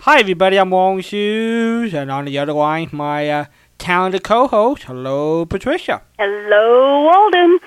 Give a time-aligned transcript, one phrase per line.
[0.00, 0.56] Hi, everybody.
[0.56, 3.44] I'm Walden Hughes, and on the other line, my uh,
[3.78, 4.84] talented co-host.
[4.84, 6.02] Hello, Patricia.
[6.18, 7.60] Hello, Walden.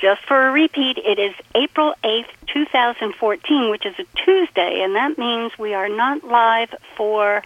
[0.00, 5.18] Just for a repeat, it is April 8th, 2014, which is a Tuesday, and that
[5.18, 7.42] means we are not live for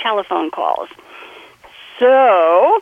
[0.00, 0.88] telephone calls.
[1.98, 2.80] So,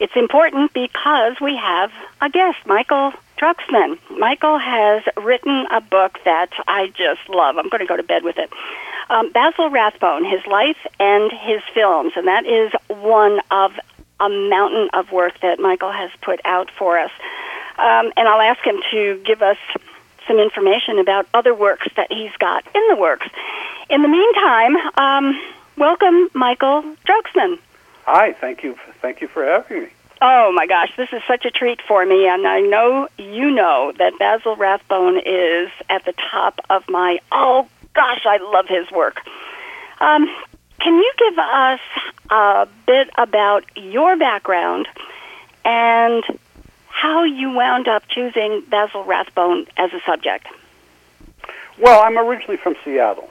[0.00, 3.98] it's important because we have a guest, Michael Druxman.
[4.18, 7.56] Michael has written a book that I just love.
[7.58, 8.50] I'm going to go to bed with it.
[9.10, 13.72] Um, Basil Rathbone, his life and his films, and that is one of
[14.20, 17.10] a mountain of work that Michael has put out for us.
[17.76, 19.58] Um, and I'll ask him to give us
[20.26, 23.26] some information about other works that he's got in the works.
[23.90, 25.40] In the meantime, um,
[25.76, 27.58] welcome, Michael Druxman.
[28.06, 28.78] Hi, thank you.
[29.02, 29.88] Thank you for having me.
[30.26, 33.92] Oh my gosh, this is such a treat for me, and I know you know
[33.98, 37.18] that Basil Rathbone is at the top of my.
[37.30, 39.20] Oh gosh, I love his work.
[40.00, 40.26] Um,
[40.80, 41.80] can you give us
[42.30, 44.88] a bit about your background
[45.62, 46.24] and
[46.88, 50.46] how you wound up choosing Basil Rathbone as a subject?
[51.78, 53.28] Well, I'm originally from Seattle,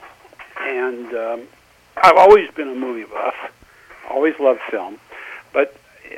[0.60, 1.42] and um,
[1.96, 3.34] I've always been a movie buff.
[4.08, 5.00] Always loved film,
[5.52, 5.76] but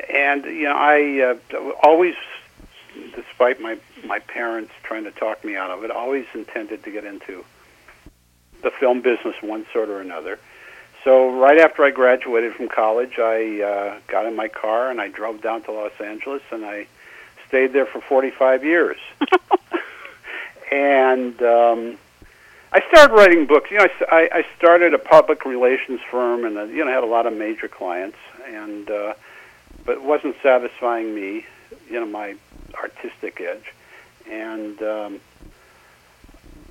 [0.08, 2.14] and you know I uh, always,
[3.14, 7.04] despite my my parents trying to talk me out of it, always intended to get
[7.04, 7.44] into
[8.62, 10.38] the film business one sort or another.
[11.04, 15.08] So right after I graduated from college, I uh, got in my car and I
[15.08, 16.88] drove down to Los Angeles and I
[17.46, 18.96] stayed there for 45 years.
[20.72, 21.96] and um,
[22.72, 23.70] I started writing books.
[23.70, 27.04] You know, I, I started a public relations firm and uh, you know I had
[27.04, 28.90] a lot of major clients and.
[28.90, 29.14] Uh,
[29.86, 31.46] but it wasn't satisfying me,
[31.88, 32.34] you know, my
[32.74, 33.72] artistic edge,
[34.28, 35.20] and um,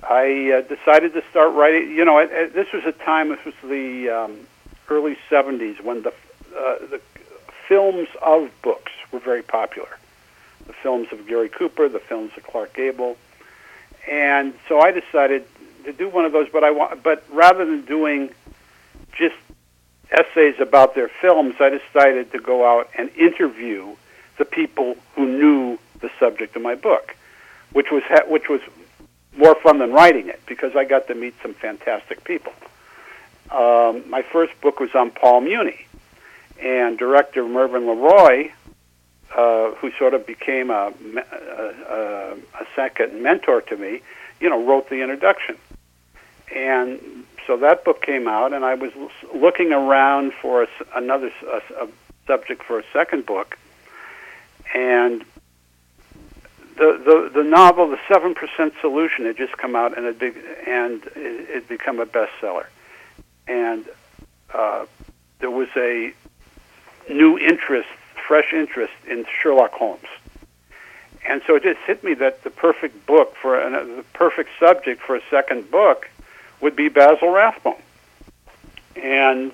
[0.02, 1.90] I uh, decided to start writing.
[1.90, 3.30] You know, it, this was a time.
[3.30, 4.46] This was the um,
[4.88, 7.00] early '70s when the uh, the
[7.66, 9.88] films of books were very popular.
[10.66, 13.16] The films of Gary Cooper, the films of Clark Gable,
[14.08, 15.46] and so I decided
[15.84, 16.48] to do one of those.
[16.52, 18.30] But I want, but rather than doing
[19.12, 19.36] just
[20.10, 23.96] essays about their films, I decided to go out and interview
[24.38, 27.16] the people who knew the subject of my book,
[27.72, 28.60] which was ha- which was
[29.36, 32.52] more fun than writing it because I got to meet some fantastic people.
[33.50, 35.86] Um, my first book was on Paul Muni,
[36.60, 38.50] and director Mervyn LeRoy,
[39.36, 44.00] uh, who sort of became a, a, a second mentor to me,
[44.40, 45.56] you know, wrote the introduction.
[46.54, 47.15] And
[47.46, 48.92] so that book came out, and I was
[49.34, 51.88] looking around for a, another a, a
[52.26, 53.56] subject for a second book,
[54.74, 55.24] and
[56.76, 60.32] the the, the novel, The Seven Percent Solution, had just come out, and it be,
[60.66, 62.66] and it, it become a bestseller,
[63.46, 63.84] and
[64.52, 64.86] uh,
[65.38, 66.12] there was a
[67.08, 67.88] new interest,
[68.26, 70.08] fresh interest in Sherlock Holmes.
[71.28, 75.02] And so it just hit me that the perfect book for an, the perfect subject
[75.02, 76.08] for a second book
[76.60, 77.74] would be Basil Rathbone.
[78.96, 79.52] And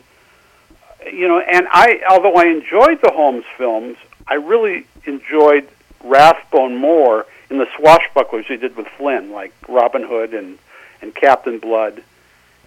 [1.06, 3.96] you know, and I although I enjoyed the Holmes films,
[4.26, 5.68] I really enjoyed
[6.04, 10.58] Rathbone more in the swashbucklers he did with Flynn, like Robin Hood and
[11.00, 12.02] and Captain Blood,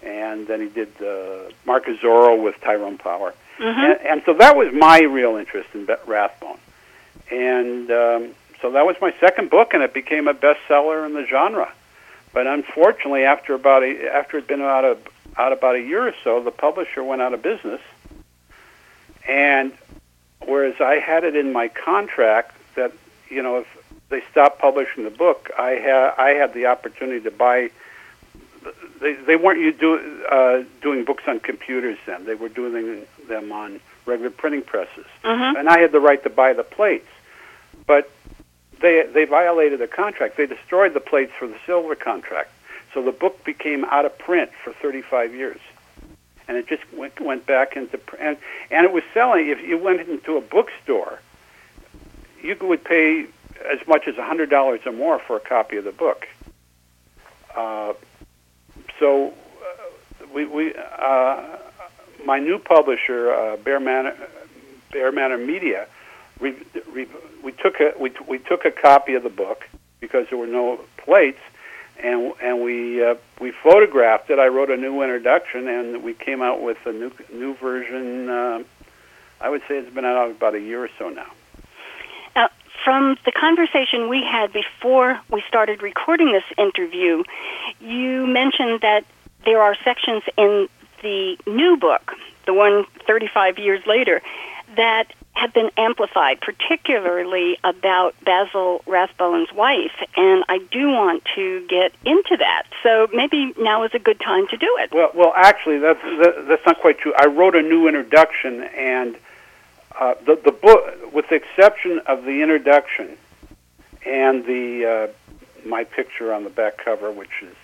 [0.02, 3.66] and then he did uh, Mark of Zorro with Tyrone Power, mm-hmm.
[3.66, 6.58] and, and so that was my real interest in Rathbone,
[7.30, 11.26] and um, so that was my second book, and it became a bestseller in the
[11.26, 11.72] genre.
[12.32, 14.98] But unfortunately, after about a, after it'd been out of
[15.36, 17.80] out about a year or so, the publisher went out of business.
[19.28, 19.72] And
[20.44, 22.92] whereas I had it in my contract that
[23.28, 23.66] you know if
[24.08, 27.70] they stopped publishing the book, I had I had the opportunity to buy.
[29.00, 32.24] They they weren't you do, uh, doing books on computers then.
[32.24, 35.56] They were doing them on regular printing presses, mm-hmm.
[35.56, 37.08] and I had the right to buy the plates.
[37.86, 38.10] But
[38.80, 40.36] they they violated the contract.
[40.36, 42.50] They destroyed the plates for the silver contract.
[42.92, 45.60] So the book became out of print for 35 years,
[46.48, 48.00] and it just went went back into.
[48.18, 48.36] And,
[48.70, 49.48] and it was selling.
[49.48, 51.20] If you went into a bookstore,
[52.42, 53.26] you would pay
[53.64, 56.26] as much as hundred dollars or more for a copy of the book.
[57.54, 57.94] Uh,
[58.98, 61.58] so uh, we we uh,
[62.24, 64.16] my new publisher, uh, Bear Manor
[64.92, 65.86] Bear Manor Media
[66.40, 66.54] we,
[66.92, 67.06] we,
[67.42, 69.68] we took a we, we took a copy of the book
[70.00, 71.40] because there were no plates,
[72.02, 74.38] and and we uh, we photographed it.
[74.38, 78.28] I wrote a new introduction, and we came out with a new new version.
[78.28, 78.62] Uh,
[79.40, 81.30] I would say it's been out about a year or so now.
[82.34, 82.48] Now,
[82.84, 87.22] from the conversation we had before we started recording this interview,
[87.80, 89.04] you mentioned that
[89.44, 90.68] there are sections in
[91.02, 92.12] the new book,
[92.46, 94.22] the one 35 years later,
[94.76, 101.92] that have been amplified, particularly about Basil Rathbone's wife, and I do want to get
[102.04, 102.64] into that.
[102.82, 104.92] So maybe now is a good time to do it.
[104.92, 107.12] Well, well, actually, that's that, that's not quite true.
[107.18, 109.16] I wrote a new introduction, and
[110.00, 113.18] uh, the the book, with the exception of the introduction
[114.06, 117.54] and the uh, my picture on the back cover, which is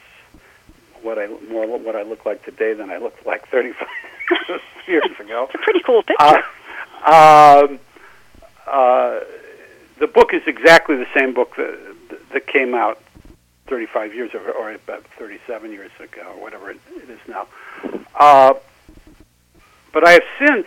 [1.00, 3.88] what I more what I look like today than I looked like 35
[4.86, 5.44] years ago.
[5.44, 6.22] It's a pretty cool picture.
[6.22, 6.42] Uh,
[7.04, 7.78] um,
[8.66, 9.20] uh,
[9.98, 11.78] the book is exactly the same book that,
[12.32, 13.00] that came out
[13.66, 16.78] 35 years ago, or about 37 years ago, or whatever it,
[17.08, 17.46] is now.
[18.14, 18.54] Uh,
[19.92, 20.66] but I have since,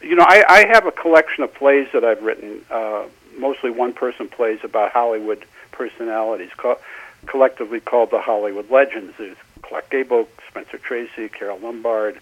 [0.00, 3.04] you know, I, I have a collection of plays that I've written, uh,
[3.38, 6.78] mostly one-person plays about Hollywood personalities, co-
[7.26, 9.14] collectively called the Hollywood Legends.
[9.18, 12.20] There's Clark Gable, Spencer Tracy, Carole Lombard,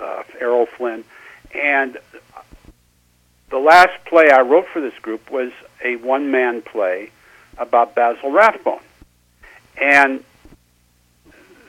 [0.00, 1.04] uh, Errol Flynn.
[1.54, 1.98] And
[3.50, 5.52] the last play I wrote for this group was
[5.84, 7.10] a one man play
[7.58, 8.80] about Basil Rathbone.
[9.80, 10.24] And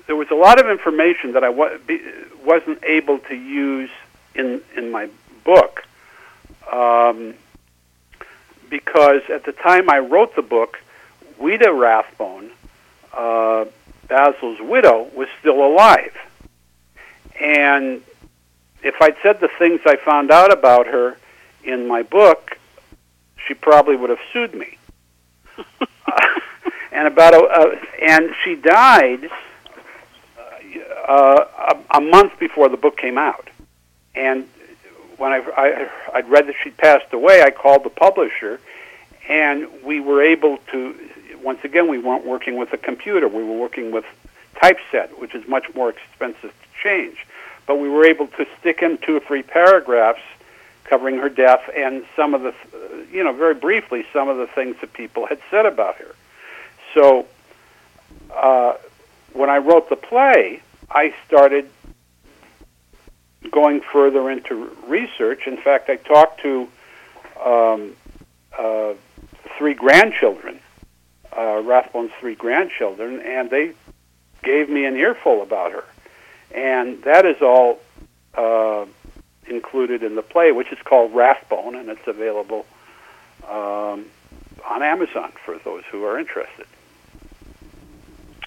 [0.08, 2.02] there was a lot of information that I wa- be,
[2.44, 3.90] wasn't able to use
[4.36, 5.10] in, in my
[5.44, 5.84] book
[6.72, 7.36] um,
[8.70, 10.80] because at the time I wrote the book,
[11.40, 12.52] Ouida Rathbone,
[13.14, 13.66] uh,
[14.08, 16.16] Basil's widow, was still alive.
[17.40, 18.02] And
[18.84, 21.18] if I'd said the things I found out about her
[21.64, 22.58] in my book,
[23.48, 24.78] she probably would have sued me.
[25.58, 26.40] uh,
[26.92, 29.30] and about a, uh, and she died
[31.08, 33.50] uh, a, a month before the book came out.
[34.16, 34.48] And
[35.18, 38.60] when I, I I'd read that she'd passed away, I called the publisher,
[39.30, 40.96] and we were able to.
[41.42, 44.06] Once again, we weren't working with a computer; we were working with
[44.62, 47.26] typeset, which is much more expensive to change
[47.66, 50.22] but we were able to stick in two or three paragraphs
[50.84, 52.54] covering her death and some of the,
[53.12, 56.14] you know, very briefly, some of the things that people had said about her.
[56.94, 57.26] So
[58.34, 58.74] uh,
[59.34, 61.70] when I wrote the play, I started
[63.52, 65.48] going further into research.
[65.48, 66.68] In fact, I talked to
[67.44, 67.96] um,
[68.58, 68.94] uh,
[69.58, 70.60] three grandchildren,
[71.36, 73.74] uh, Rathbone's three grandchildren, and they
[74.44, 75.86] gave me an earful about her
[76.54, 77.80] and that is all
[78.36, 78.86] uh,
[79.48, 82.66] included in the play, which is called Rathbone, and it's available
[83.48, 84.06] um,
[84.70, 86.66] on Amazon for those who are interested.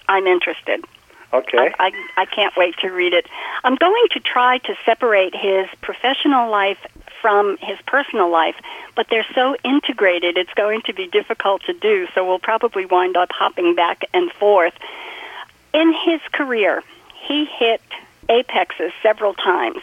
[0.07, 0.85] I'm interested.
[1.33, 1.57] Okay.
[1.57, 3.27] I, I, I can't wait to read it.
[3.63, 6.79] I'm going to try to separate his professional life
[7.21, 8.55] from his personal life,
[8.95, 13.17] but they're so integrated it's going to be difficult to do, so we'll probably wind
[13.17, 14.73] up hopping back and forth.
[15.73, 16.83] In his career,
[17.27, 17.81] he hit
[18.29, 19.81] apexes several times.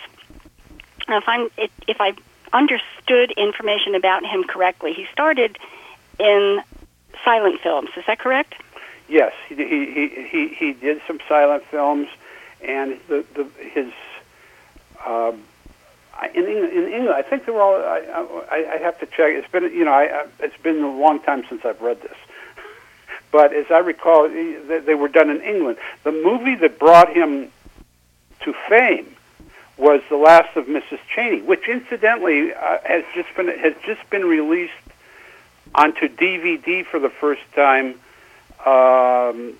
[1.08, 1.50] Now, if I'm
[1.86, 2.14] if I
[2.52, 5.58] understood information about him correctly, he started
[6.18, 6.62] in
[7.24, 7.90] silent films.
[7.96, 8.54] Is that correct?
[9.08, 12.08] Yes, he he he he did some silent films,
[12.62, 13.92] and the the his.
[15.06, 15.42] Um,
[16.32, 17.74] in England, in England, I think they were all.
[17.76, 18.00] I,
[18.50, 19.34] I, I have to check.
[19.34, 22.16] It's been, you know, I, it's been a long time since I've read this.
[23.34, 25.78] But as I recall, they were done in England.
[26.04, 27.50] The movie that brought him
[28.42, 29.16] to fame
[29.76, 31.00] was The Last of Mrs.
[31.12, 34.72] Cheyney, which incidentally uh, has just been has just been released
[35.74, 37.98] onto DVD for the first time.
[38.64, 39.54] Um,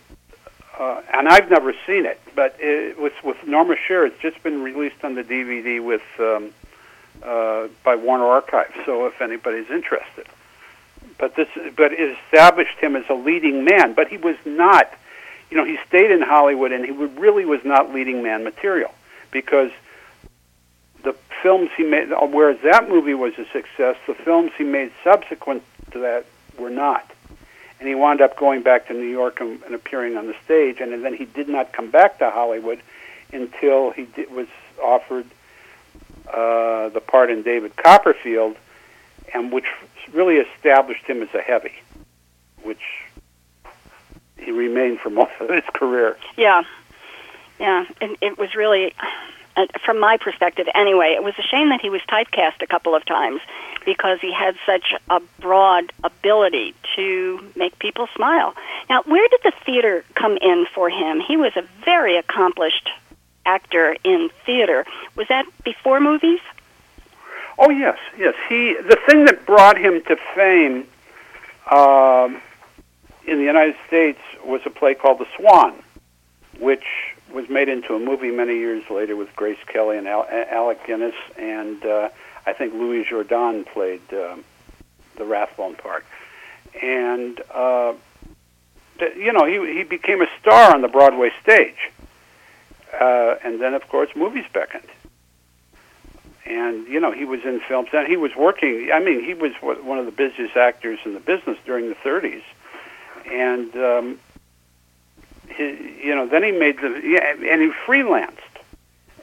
[0.79, 4.07] uh, and I've never seen it, but it was with Norma Shearer.
[4.07, 6.53] It's just been released on the DVD with um,
[7.25, 8.73] uh, by Warner Archive.
[8.87, 10.29] So if anybody's interested,
[11.19, 13.95] but this but it established him as a leading man.
[13.95, 14.93] But he was not.
[15.51, 18.93] You know, he stayed in Hollywood, and he really was not leading man material
[19.31, 19.71] because
[21.05, 25.63] the films he made, whereas that movie was a success, the films he made subsequent
[25.93, 26.25] to that
[26.59, 27.09] were not.
[27.79, 30.81] And he wound up going back to New York and, and appearing on the stage,
[30.81, 32.81] and, then he did not come back to Hollywood
[33.33, 34.47] until he did, was
[34.83, 35.27] offered
[36.33, 38.57] uh, the part in David Copperfield,
[39.33, 39.67] and which
[40.13, 41.73] really established him as a heavy,
[42.63, 42.83] which
[44.37, 46.17] he remained for most of his career.
[46.37, 46.63] Yeah,
[47.59, 48.95] yeah, and it was really,
[49.85, 53.05] from my perspective anyway, it was a shame that he was typecast a couple of
[53.05, 53.41] times
[53.85, 58.55] because he had such a broad ability to make people smile.
[58.89, 61.21] Now, where did the theater come in for him?
[61.21, 62.89] He was a very accomplished
[63.47, 64.87] actor in theater.
[65.17, 66.41] Was that before movies?
[67.59, 68.35] Oh yes, yes.
[68.49, 70.87] He the thing that brought him to fame
[71.71, 72.41] um,
[73.27, 75.75] in the United States was a play called The Swan,
[76.59, 76.85] which
[77.33, 81.15] was made into a movie many years later with Grace Kelly and Al- Alec Guinness,
[81.39, 82.09] and uh,
[82.47, 84.45] I think Louis Jourdan played um,
[85.17, 86.05] the Rathbone part.
[86.83, 87.95] And uh,
[88.99, 91.91] th- you know, he he became a star on the Broadway stage,
[93.01, 94.89] uh, and then of course movies beckoned.
[96.55, 98.91] And you know, he was in films, and he was working.
[98.93, 102.43] I mean, he was one of the busiest actors in the business during the 30s,
[103.27, 104.19] and um,
[105.49, 108.39] he, you know, then he made the yeah, and he freelanced,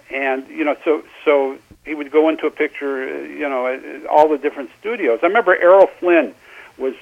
[0.09, 4.37] and you know, so so he would go into a picture, you know, all the
[4.37, 5.19] different studios.
[5.23, 6.35] I remember Errol Flynn
[6.77, 6.95] was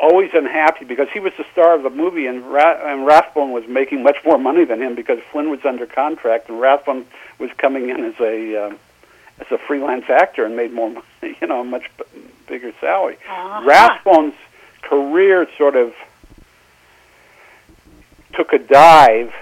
[0.00, 3.66] always unhappy because he was the star of the movie, and, Ra- and Rathbone was
[3.68, 7.04] making much more money than him because Flynn was under contract, and Rathbone
[7.38, 8.74] was coming in as a uh,
[9.42, 10.90] as a freelance actor and made more
[11.22, 12.04] money, you know, a much b-
[12.46, 13.16] bigger salary.
[13.28, 13.62] Uh-huh.
[13.68, 14.34] Rathbone's
[14.82, 15.94] career sort of
[18.34, 19.32] took a dive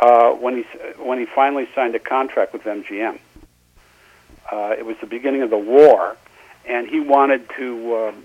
[0.00, 0.62] uh, when he
[1.02, 3.18] when he finally signed a contract with MGM.
[4.50, 6.16] Uh, it was the beginning of the war,
[6.66, 8.24] and he wanted to um,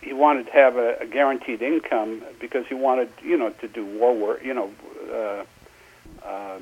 [0.00, 3.84] he wanted to have a, a guaranteed income because he wanted you know to do
[3.84, 4.70] war work, you know,
[5.12, 6.58] uh, uh,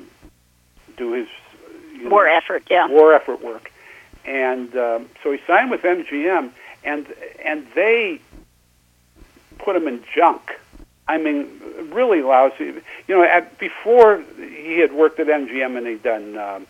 [0.97, 1.27] do his
[1.99, 2.87] you War know, effort, yeah.
[2.87, 3.71] war effort work,
[4.25, 6.51] and um, so he signed with MGM,
[6.83, 7.07] and
[7.43, 8.21] and they
[9.57, 10.41] put him in junk.
[11.07, 11.49] I mean,
[11.91, 12.65] really lousy.
[13.07, 16.67] You know, at, before he had worked at MGM and he'd done um,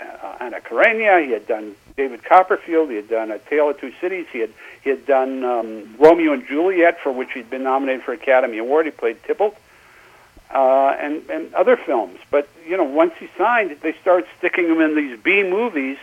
[0.00, 3.92] uh, Anna Karenina, he had done David Copperfield, he had done A Tale of Two
[4.00, 4.50] Cities, he had
[4.82, 8.86] he had done um, Romeo and Juliet, for which he'd been nominated for Academy Award.
[8.86, 9.56] He played Tybalt.
[10.52, 14.82] Uh, and and other films, but you know, once he signed, they started sticking him
[14.82, 15.96] in these B movies,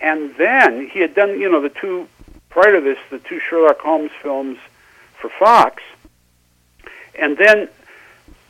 [0.00, 2.06] and then he had done, you know, the two
[2.48, 4.58] prior to this, the two Sherlock Holmes films
[5.20, 5.82] for Fox,
[7.18, 7.68] and then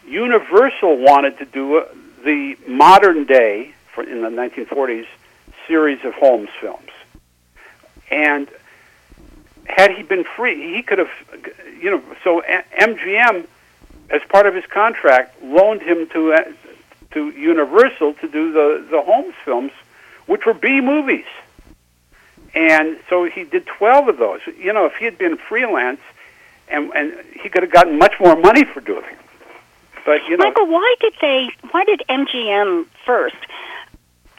[0.07, 1.87] Universal wanted to do a,
[2.23, 5.07] the modern day for in the 1940s
[5.67, 6.91] series of Holmes films,
[8.11, 8.47] and
[9.65, 11.11] had he been free, he could have,
[11.81, 12.43] you know, so
[12.79, 13.47] MGM,
[14.11, 16.45] as part of his contract, loaned him to uh,
[17.13, 19.73] to Universal to do the the Holmes films,
[20.27, 21.27] which were B movies.
[22.55, 24.41] And so he did 12 of those.
[24.59, 26.01] You know, if he had been freelance,
[26.69, 29.19] and and he could have gotten much more money for doing it.
[30.05, 31.51] But you know, Michael, why did they?
[31.71, 33.37] Why did MGM first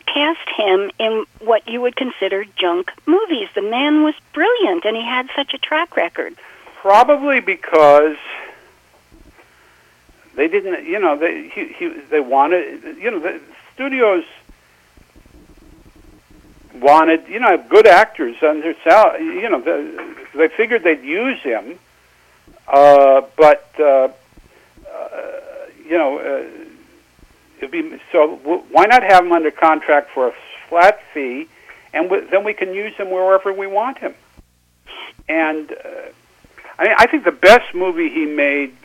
[0.05, 3.49] cast him in what you would consider junk movies?
[3.53, 6.35] The man was brilliant, and he had such a track record.
[6.75, 8.15] probably because
[10.37, 10.85] they didn't.
[10.85, 12.97] You know, they he, he they wanted.
[12.97, 13.41] You know, the
[13.73, 14.23] studios
[16.75, 19.19] wanted you know good actors on their sal.
[19.19, 21.79] You know, the, they figured they'd use him,
[22.67, 24.09] uh, but uh, uh,
[25.85, 26.45] you know, uh,
[27.57, 28.37] it'd be so.
[28.37, 30.33] W- why not have him under contract for a
[30.69, 31.47] flat fee,
[31.93, 34.13] and w- then we can use him wherever we want him.
[35.27, 36.11] And uh,
[36.77, 38.75] I mean, I think the best movie he made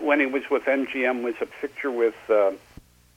[0.00, 2.52] when he was with MGM was a picture with uh,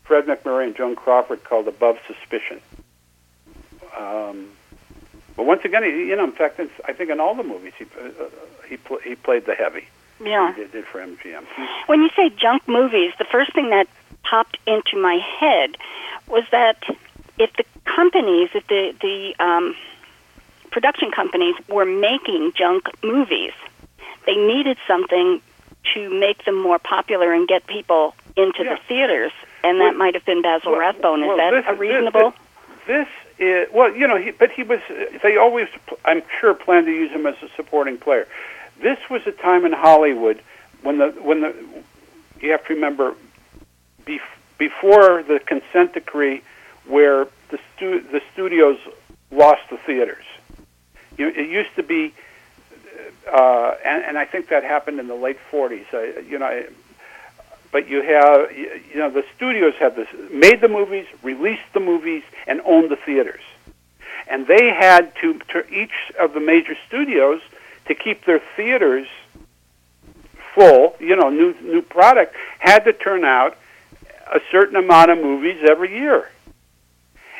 [0.03, 2.61] Fred MacMurray and Joan Crawford called Above Suspicion.
[3.97, 4.49] Um,
[5.35, 7.73] but once again, he, you know, in fact, it's, I think in all the movies
[7.77, 8.29] he uh, uh,
[8.67, 9.87] he pl- he played the heavy.
[10.23, 10.53] Yeah.
[10.53, 11.45] He did, did for MGM.
[11.87, 13.87] When you say junk movies, the first thing that
[14.23, 15.77] popped into my head
[16.27, 16.83] was that
[17.37, 19.75] if the companies, if the the um,
[20.71, 23.53] production companies were making junk movies,
[24.25, 25.41] they needed something
[25.93, 28.75] to make them more popular and get people into Yeah.
[28.75, 29.31] the theaters,
[29.63, 31.21] and that Well- might have been Basil well- Rathbone.
[31.23, 32.33] Is well, that this- a this- reasonable?
[32.87, 33.07] This
[33.39, 34.79] is well, you know, he, but he was.
[35.23, 35.67] They always,
[36.05, 38.27] I'm sure, planned to use him as a supporting player.
[38.79, 40.41] This was a time in Hollywood
[40.81, 41.53] when the when the
[42.41, 43.15] you have to remember
[44.05, 44.21] bef-
[44.57, 46.41] before the consent decree,
[46.85, 48.77] where the stu- the studios
[49.31, 50.25] lost the theaters.
[51.17, 52.13] You, it used to be,
[53.31, 55.85] uh, and, and I think that happened in the late 40s.
[55.93, 56.67] I, you know, I,
[57.71, 62.23] but you have you know the studios have this made the movies, released the movies,
[62.47, 63.41] and owned the theaters,
[64.27, 67.41] and they had to, to each of the major studios
[67.87, 69.07] to keep their theaters
[70.53, 70.95] full.
[70.99, 73.57] You know, new new product had to turn out
[74.33, 76.31] a certain amount of movies every year.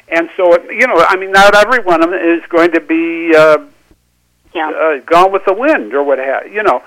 [0.08, 3.34] And so, you know, I mean, not every one of them is going to be
[3.36, 3.58] uh,
[4.56, 4.70] Yeah.
[4.70, 6.82] uh, Gone with the Wind or what have you know.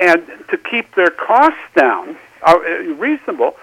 [0.00, 3.56] And to keep their costs down, uh, reasonable,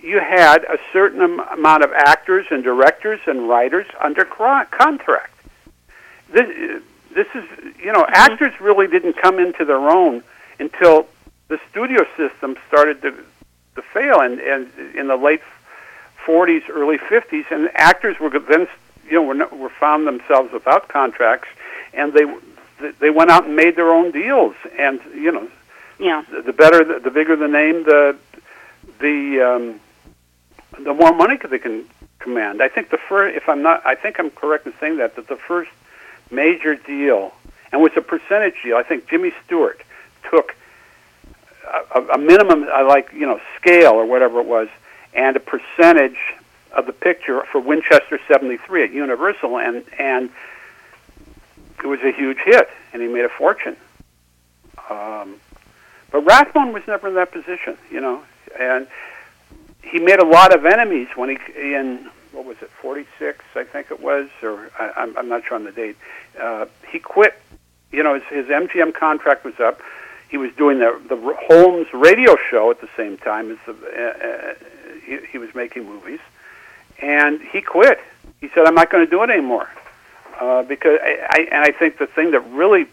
[0.00, 5.32] you had a certain am- amount of actors and directors and writers under contract.
[6.30, 6.82] This,
[7.14, 7.44] this is,
[7.78, 10.22] you know, actors really didn't come into their own
[10.58, 11.06] until
[11.48, 13.14] the studio system started to
[13.74, 15.40] to fail, and and in the late
[16.26, 18.66] 40s, early 50s, and actors were then
[19.06, 21.48] you know were were found themselves without contracts,
[21.94, 22.26] and they
[23.00, 25.48] they went out and made their own deals, and you know,
[25.98, 26.22] Yeah.
[26.44, 28.16] the, better, the, the bigger the name, the
[29.00, 29.80] the um,
[30.84, 31.84] the more money they can
[32.18, 32.62] command.
[32.62, 35.28] I think the first, if I'm not, I think I'm correct in saying that that
[35.28, 35.70] the first
[36.30, 37.32] major deal,
[37.72, 38.76] and was a percentage deal.
[38.76, 39.80] I think Jimmy Stewart
[40.30, 40.54] took
[41.94, 44.68] a, a- a minimum, I like you know, scale or whatever it was,
[45.14, 46.18] and a percentage
[46.72, 50.30] of the picture for Winchester 73 at Universal, and and
[51.82, 53.76] it was a huge hit, and he made a fortune.
[54.88, 55.36] Um,
[56.10, 58.22] but Rathbone was never in that position, you know,
[58.58, 58.86] and
[59.82, 63.90] he made a lot of enemies when he in what was it 46 I think
[63.90, 65.96] it was or I, I'm, I'm not sure on the date.
[66.38, 67.34] Uh, he quit.
[67.90, 69.80] You know, his, his MGM contract was up.
[70.28, 74.26] He was doing the the Holmes radio show at the same time as the uh,
[74.26, 74.54] uh,
[75.04, 76.20] he, he was making movies,
[77.00, 78.00] and he quit.
[78.40, 79.68] He said, "I'm not going to do it anymore,"
[80.42, 82.86] uh, because I, I and I think the thing that really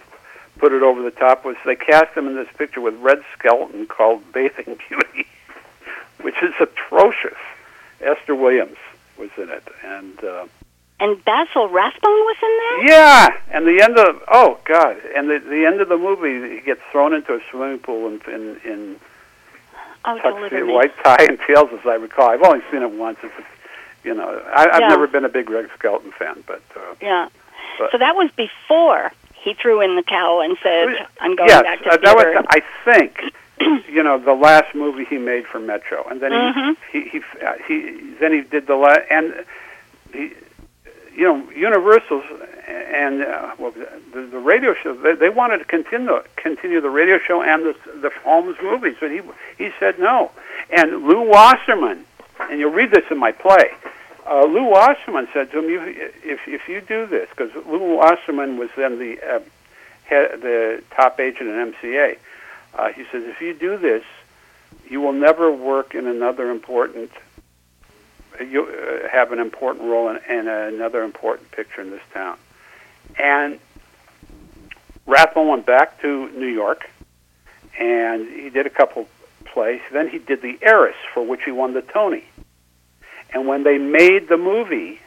[0.59, 3.85] put it over the top was they cast him in this picture with Red Skelton
[3.87, 5.25] called Bathing Beauty,
[6.21, 7.37] which is atrocious.
[8.01, 8.77] Esther Williams
[9.17, 10.45] was in it, and uh,
[10.99, 12.95] And Basil Rathbone was in there?
[12.95, 16.61] yeah, and the end of oh god, and the the end of the movie, he
[16.61, 18.95] gets thrown into a swimming pool in in, in
[20.05, 22.29] Oh, tuxedo, white tie and tails, as I recall.
[22.29, 23.17] I've only seen it once.
[23.21, 24.87] It's a, you know, I, I've Yeah.
[24.87, 27.27] never been a big Red Skelton fan, but uh, Yeah.
[27.91, 31.83] So that was before he threw in the towel and said, "I'm going yes, back
[31.83, 32.45] to uh, that was.
[32.49, 33.21] I think
[33.89, 36.75] you know the last movie he made for Metro, and then Mhm.
[36.91, 39.45] he, he he uh, he then he did the la- and
[40.13, 40.33] he
[41.15, 42.25] you know Universal's
[42.67, 44.13] and uh, it?
[44.13, 47.75] the, the radio show they, they wanted to continue continue the radio show and the
[48.01, 49.21] the Holmes movies, but he
[49.57, 50.31] he said no.
[50.69, 52.05] And Lew Wasserman,
[52.41, 53.71] and you'll read this in my play.
[54.27, 55.81] Uh, Lew Wasserman said to him, you,
[56.23, 59.39] "If if you do this, because Lew Wasserman was then the uh,
[60.05, 62.17] head, the top agent at MCA,
[62.73, 64.03] uh, he says, if you do this,
[64.89, 67.11] you will never work in another important,
[68.39, 72.37] you uh, have an important role in, in another important picture in this town.
[73.17, 73.59] And
[75.05, 76.89] Rathbone went back to New York,
[77.79, 79.07] and he did a couple
[79.45, 79.81] plays.
[79.91, 82.25] Then he did The Heiress, for which he won the Tony.
[83.33, 84.99] And when they made the movie,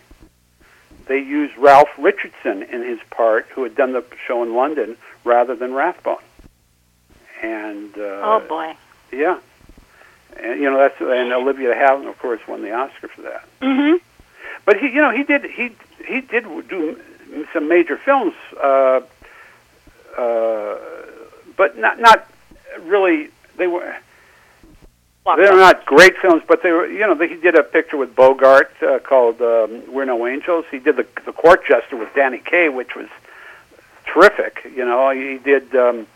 [1.07, 5.55] they used Ralph Richardson in his part, who had done the show in London, rather
[5.57, 6.17] than Rathbone.
[7.43, 8.77] And uh, oh boy.
[9.11, 9.39] yeah,
[10.41, 13.45] and you know that's and Olivia Havilland, of course, won the Oscar for that.
[13.61, 14.01] Mhm.
[14.65, 15.75] But he, you know, he did he
[16.07, 17.01] he did do
[17.53, 19.01] some major films, uh,
[20.17, 20.79] uh,
[21.57, 22.31] but not not
[22.83, 23.31] really.
[23.57, 23.97] They were
[25.25, 26.87] they're not great films, but they were.
[26.87, 30.79] You know, he did a picture with Bogart uh, called um, "We're No Angels." He
[30.79, 33.09] did the the Court Jester with Danny Kaye, which was
[34.05, 34.61] terrific.
[34.65, 36.07] You know, he did um,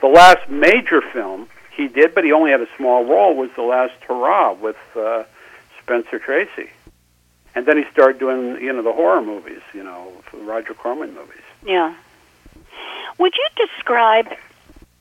[0.00, 3.36] the last major film he did, but he only had a small role.
[3.36, 5.24] Was the last Hurrah with uh,
[5.80, 6.70] Spencer Tracy,
[7.54, 9.62] and then he started doing you know the horror movies.
[9.72, 11.42] You know, the Roger Corman movies.
[11.64, 11.94] Yeah.
[13.18, 14.28] Would you describe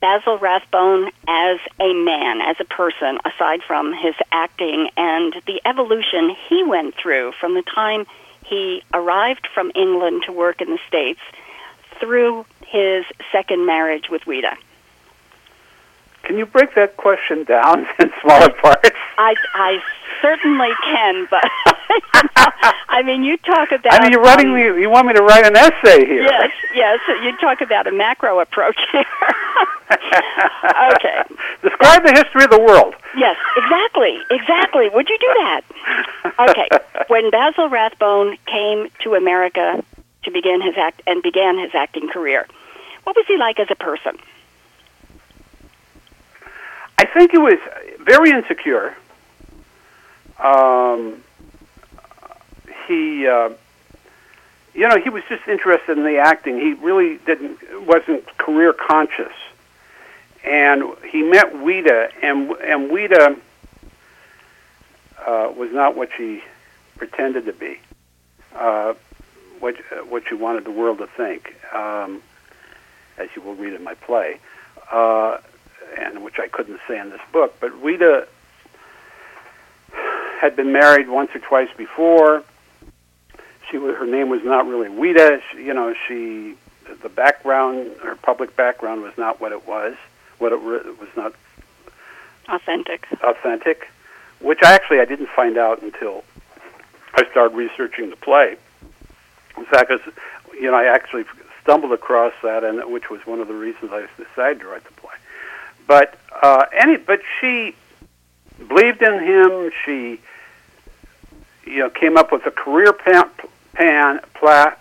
[0.02, 6.36] Basil Rathbone as a man, as a person, aside from his acting and the evolution
[6.48, 8.06] he went through from the time
[8.46, 11.20] he arrived from England to work in the States
[12.00, 14.56] through his second marriage with Ouida?
[16.24, 18.99] Can you break that question down in smaller parts?
[19.20, 19.84] I, I
[20.22, 21.44] certainly can, but
[21.90, 22.48] you know,
[22.88, 23.92] I mean, you talk about.
[23.92, 24.82] I mean, you're writing um, me.
[24.82, 26.24] You want me to write an essay here?
[26.24, 27.00] Yes, yes.
[27.22, 29.04] You talk about a macro approach here.
[29.92, 31.24] okay.
[31.62, 32.96] Describe the history of the world.
[33.18, 34.88] Yes, exactly, exactly.
[34.88, 35.62] Would you do that?
[36.50, 36.70] Okay.
[37.10, 39.84] When Basil Rathbone came to America
[40.24, 42.48] to begin his act and began his acting career,
[43.04, 44.18] what was he like as a person?
[46.98, 47.58] I think he was
[48.00, 48.96] very insecure.
[50.40, 51.24] Um,
[52.88, 53.50] he, uh,
[54.74, 56.60] you know, he was just interested in the acting.
[56.60, 59.34] He really didn't wasn't career conscious,
[60.44, 63.40] and he met Ouida, and and Ouida
[65.26, 66.44] uh, was not what she
[66.98, 67.80] pretended to be,
[68.56, 68.94] uh,
[69.60, 69.76] what
[70.08, 72.22] what she wanted the world to think, um,
[73.18, 74.40] as you will read in my play.
[74.92, 75.38] Uh,
[75.98, 77.56] and which I couldn't say in this book.
[77.60, 78.28] But Ouida
[80.40, 82.44] had been married once or twice before.
[83.70, 85.42] She was, her name was not really Ouida.
[85.52, 86.56] She, you know, she
[87.04, 89.96] the background, her public background was not what it was.
[90.40, 91.34] What it re- was not
[92.48, 93.06] Authentic.
[93.22, 93.88] authentic,
[94.40, 96.24] which I actually I didn't find out until
[97.14, 98.56] I started researching the play.
[99.58, 99.92] In fact,
[100.54, 101.26] you know, I actually
[101.62, 104.92] stumbled across that, and which was one of the reasons I decided to write the
[104.94, 105.14] play.
[105.86, 107.76] But uh, any, but she
[108.70, 109.72] believed in him.
[109.84, 110.22] She,
[111.66, 113.30] you know, came up with a career pan,
[113.74, 114.76] pan pla,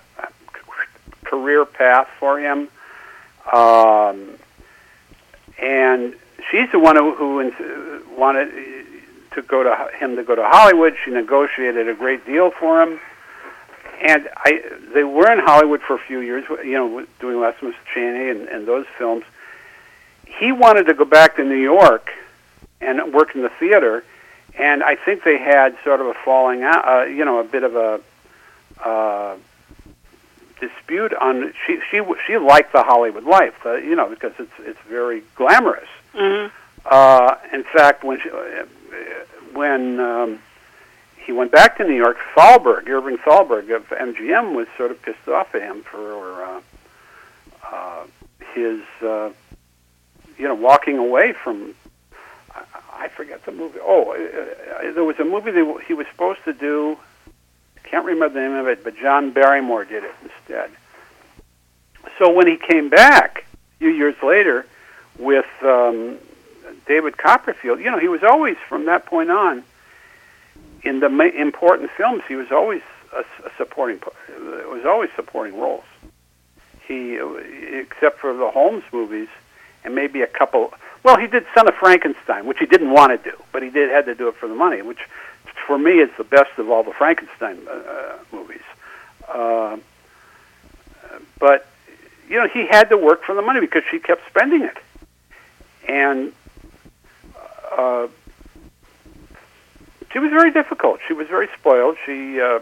[1.25, 2.69] career path for him.
[3.53, 4.37] Um,
[5.59, 6.15] and
[6.51, 8.53] she's the one who, who wanted
[9.33, 10.97] to go to him to go to Hollywood.
[11.05, 13.01] She negotiated a great deal for him,
[14.01, 14.63] and I
[14.95, 16.45] they were in Hollywood for a few years.
[16.65, 19.25] You know, doing Les Miss Cheyney and, and those films.
[20.27, 22.11] He wanted to go back to New York
[22.81, 24.05] and work in the theater,
[24.59, 26.87] and I think they had sort of a falling out.
[26.87, 28.01] Uh, you know, a bit of a.
[28.83, 29.37] Uh,
[30.61, 34.79] dispute on she she she liked the Hollywood life, uh, you know, because it's it's
[34.89, 35.89] very glamorous.
[36.15, 36.55] Mm-hmm.
[36.85, 38.29] Uh, in fact, when she,
[39.53, 40.39] when um,
[41.17, 45.29] he went back to New York, Thalberg, Irving Thalberg of MGM, was sort of pissed
[45.29, 46.61] off at him for uh,
[47.71, 48.07] uh,
[48.55, 49.31] his, uh,
[50.39, 51.75] you know, walking away from.
[52.99, 53.79] I, forget the movie.
[53.83, 56.99] Oh, uh, uh, there was a movie that he was supposed to do.
[57.85, 60.71] Can't remember the name of it, but John Barrymore did it instead.
[62.19, 63.45] So when he came back
[63.77, 64.67] a few years later
[65.19, 66.19] with um,
[66.87, 69.65] David Copperfield, you know, he was always from that point on
[70.83, 72.23] in the ma- important films.
[72.29, 72.83] He was always
[73.15, 74.01] a, a supporting.
[74.29, 75.85] It was always supporting roles.
[76.87, 79.29] He, except for the Holmes movies,
[79.85, 80.73] and maybe a couple.
[81.03, 83.91] Well, he did Son of Frankenstein, which he didn't want to do, but he did
[83.91, 84.99] had to do it for the money, which
[85.67, 88.63] for me is the best of all the Frankenstein uh, movies.
[89.29, 89.77] Uh,
[91.39, 91.67] but
[92.29, 94.77] you know, he had to work for the money because she kept spending it,
[95.89, 96.33] and
[97.77, 98.09] uh,
[100.13, 101.01] she was very difficult.
[101.07, 101.97] She was very spoiled.
[102.05, 102.61] She, uh,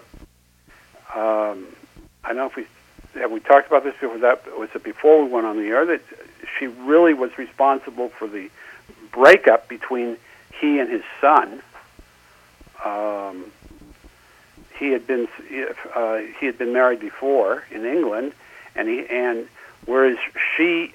[1.14, 1.66] um,
[2.24, 2.66] I don't know if we
[3.16, 4.18] have we talked about this before.
[4.18, 5.84] That was it before we went on the air.
[5.86, 6.02] That
[6.58, 8.50] she really was responsible for the
[9.12, 10.16] breakup between
[10.60, 11.62] he and his son.
[12.84, 13.50] Um,
[14.78, 15.28] he had been
[15.94, 18.32] uh, he had been married before in England,
[18.74, 19.48] and he and
[19.86, 20.18] whereas
[20.56, 20.92] she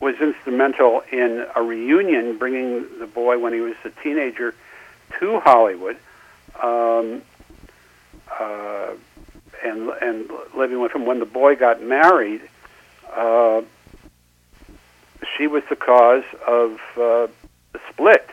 [0.00, 4.54] was instrumental in a reunion, bringing the boy when he was a teenager
[5.18, 5.96] to Hollywood,
[6.62, 7.22] um,
[8.38, 8.92] uh,
[9.64, 11.06] and and living with him.
[11.06, 12.42] When the boy got married,
[13.14, 13.62] uh,
[15.36, 17.28] she was the cause of uh,
[17.72, 18.28] the split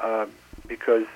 [0.00, 0.26] uh,
[0.66, 1.06] because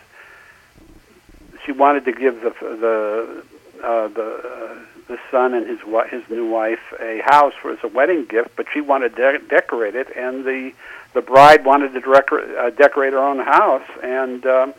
[1.64, 3.44] she wanted to give the the
[3.84, 4.74] uh, the uh,
[5.08, 5.80] the son and his
[6.10, 9.48] his new wife a house for as a wedding gift, but she wanted to de-
[9.48, 10.72] decorate it, and the
[11.14, 14.74] the bride wanted to direct, uh, decorate her own house, and um,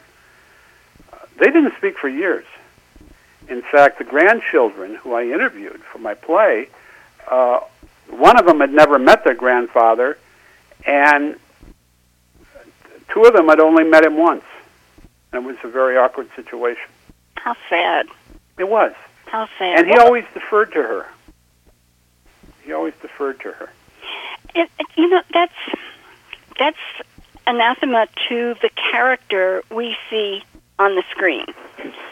[1.38, 2.46] they didn't speak for years.
[3.50, 6.70] In fact, the grandchildren who I interviewed for my play,
[7.30, 7.62] uh,
[8.10, 10.18] one of them had never met their grandfather,
[10.86, 11.36] and
[13.12, 14.44] two of them had only met him once.
[15.32, 16.88] And it was a very awkward situation.
[17.36, 18.08] How sad.
[18.58, 18.94] It was.
[19.26, 19.80] How sad.
[19.80, 21.08] And he Well, always deferred to her.
[22.64, 23.70] He always deferred to her.
[24.56, 25.54] it, it- you know that's
[26.60, 26.78] that's
[27.48, 30.44] anathema to the character we see
[30.80, 31.46] on the screen.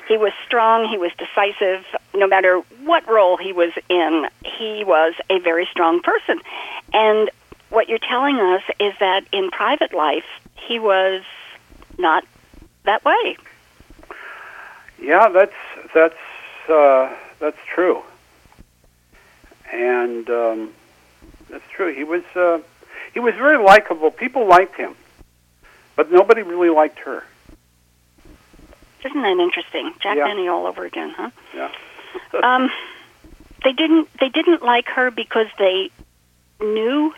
[0.07, 0.87] He was strong.
[0.87, 1.83] He was decisive.
[2.13, 6.39] No matter what role he was in, he was a very strong person.
[6.93, 7.31] And
[7.69, 10.25] what you're telling us is that in private life,
[10.55, 11.23] he was
[11.97, 12.23] not
[12.83, 13.37] that way.
[15.01, 15.53] Yeah, that's
[15.93, 18.01] that's uh, that's true.
[19.71, 20.73] And um,
[21.49, 21.93] that's true.
[21.93, 22.59] He was uh,
[23.13, 24.11] he was very likable.
[24.11, 24.95] People liked him,
[25.95, 27.23] but nobody really liked her.
[29.05, 29.93] Isn't that interesting?
[30.01, 30.27] Jack Yeah.
[30.27, 31.29] Benny all over again, huh?
[31.55, 31.71] Yeah.
[32.43, 32.69] um,
[33.63, 35.89] they didn't they didn't like her because they
[36.59, 37.13] knew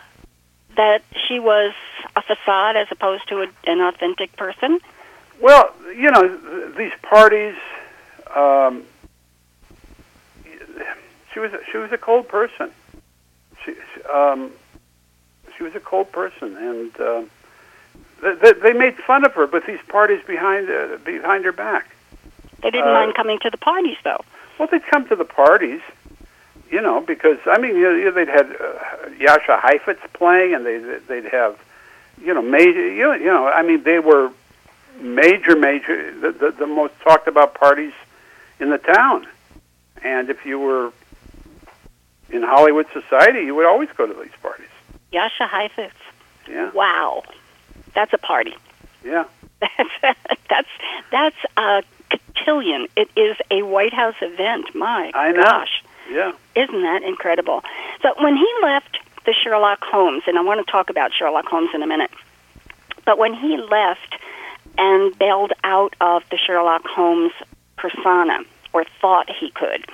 [0.76, 1.72] that she was
[2.16, 4.78] a facade as opposed to a, an authentic person.
[5.40, 7.56] Well, you know, these parties.
[8.34, 8.84] Um,
[11.32, 12.70] she was she was a cold person.
[13.64, 14.52] She she, um,
[15.56, 17.22] she was a cold person, and uh,
[18.22, 21.90] they, they, made fun of her with these parties behind uh, behind her back.
[22.62, 24.22] They didn't Uh, mind coming to the parties, though.
[24.58, 25.80] Well, they'd come to the parties,
[26.70, 30.78] you know, because I mean, you know, they'd had uh, Jascha Heifetz playing, and they
[31.08, 31.58] they'd have,
[32.22, 34.30] you know, major, you know, you know, I mean, they were
[35.00, 37.94] major, major, the, the the most talked about parties
[38.58, 39.26] in the town,
[40.02, 40.92] and if you were
[42.28, 44.66] in Hollywood society, you would always go to these parties.
[45.12, 45.94] Jascha Heifetz.
[46.48, 47.22] Yeah, Wow,
[47.94, 48.54] that's a party.
[49.04, 49.24] Yeah.
[50.00, 50.68] That's that's
[51.10, 51.82] that's a
[52.34, 52.86] cotillion.
[52.96, 54.74] It is a White House event.
[54.74, 55.42] My I know.
[55.42, 56.32] gosh, Yeah.
[56.54, 57.62] isn't that incredible?
[58.00, 61.68] So when he left the Sherlock Holmes, and I want to talk about Sherlock Holmes
[61.74, 62.10] in a minute,
[63.04, 64.14] but when he left
[64.78, 67.32] and bailed out of the Sherlock Holmes
[67.76, 68.38] persona,
[68.72, 69.84] or thought he could,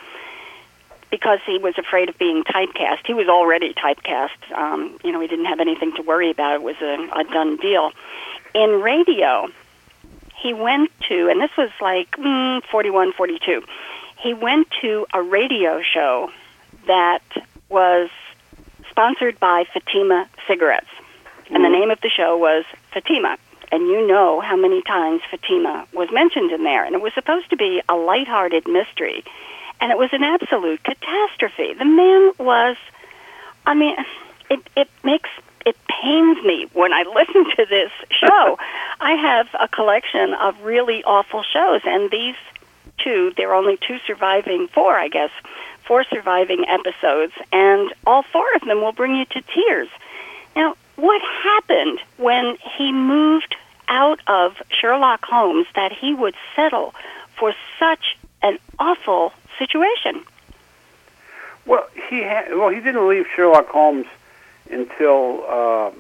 [1.11, 3.07] because he was afraid of being typecast.
[3.07, 4.53] He was already typecast.
[4.53, 6.55] Um, you know, he didn't have anything to worry about.
[6.57, 7.93] It was a, a done deal.
[8.55, 9.49] In radio,
[10.37, 13.63] he went to, and this was like mm, 41, 42,
[14.19, 16.31] he went to a radio show
[16.87, 17.23] that
[17.69, 18.11] was
[18.91, 20.87] sponsored by Fatima Cigarettes.
[21.51, 23.37] And the name of the show was Fatima.
[23.71, 26.85] And you know how many times Fatima was mentioned in there.
[26.85, 29.25] And it was supposed to be a lighthearted mystery.
[29.81, 31.75] And it was an absolute catastrophe.
[31.75, 32.77] The man was,
[33.67, 33.97] I mean,
[34.51, 35.29] it, it makes,
[35.65, 38.59] it pains me when I listen to this show.
[39.01, 42.37] I have a collection of really awful shows, and these
[42.99, 45.31] two, there are only two surviving, four, I guess,
[45.87, 49.89] four surviving episodes, and all four of them will bring you to tears.
[50.55, 53.55] Now, what happened when he moved
[53.89, 56.95] out of Sherlock Holmes that he would settle
[57.39, 60.25] for such an awful situation?
[61.67, 64.07] Well, he had, well he didn't leave Sherlock Holmes
[64.71, 65.91] until uh,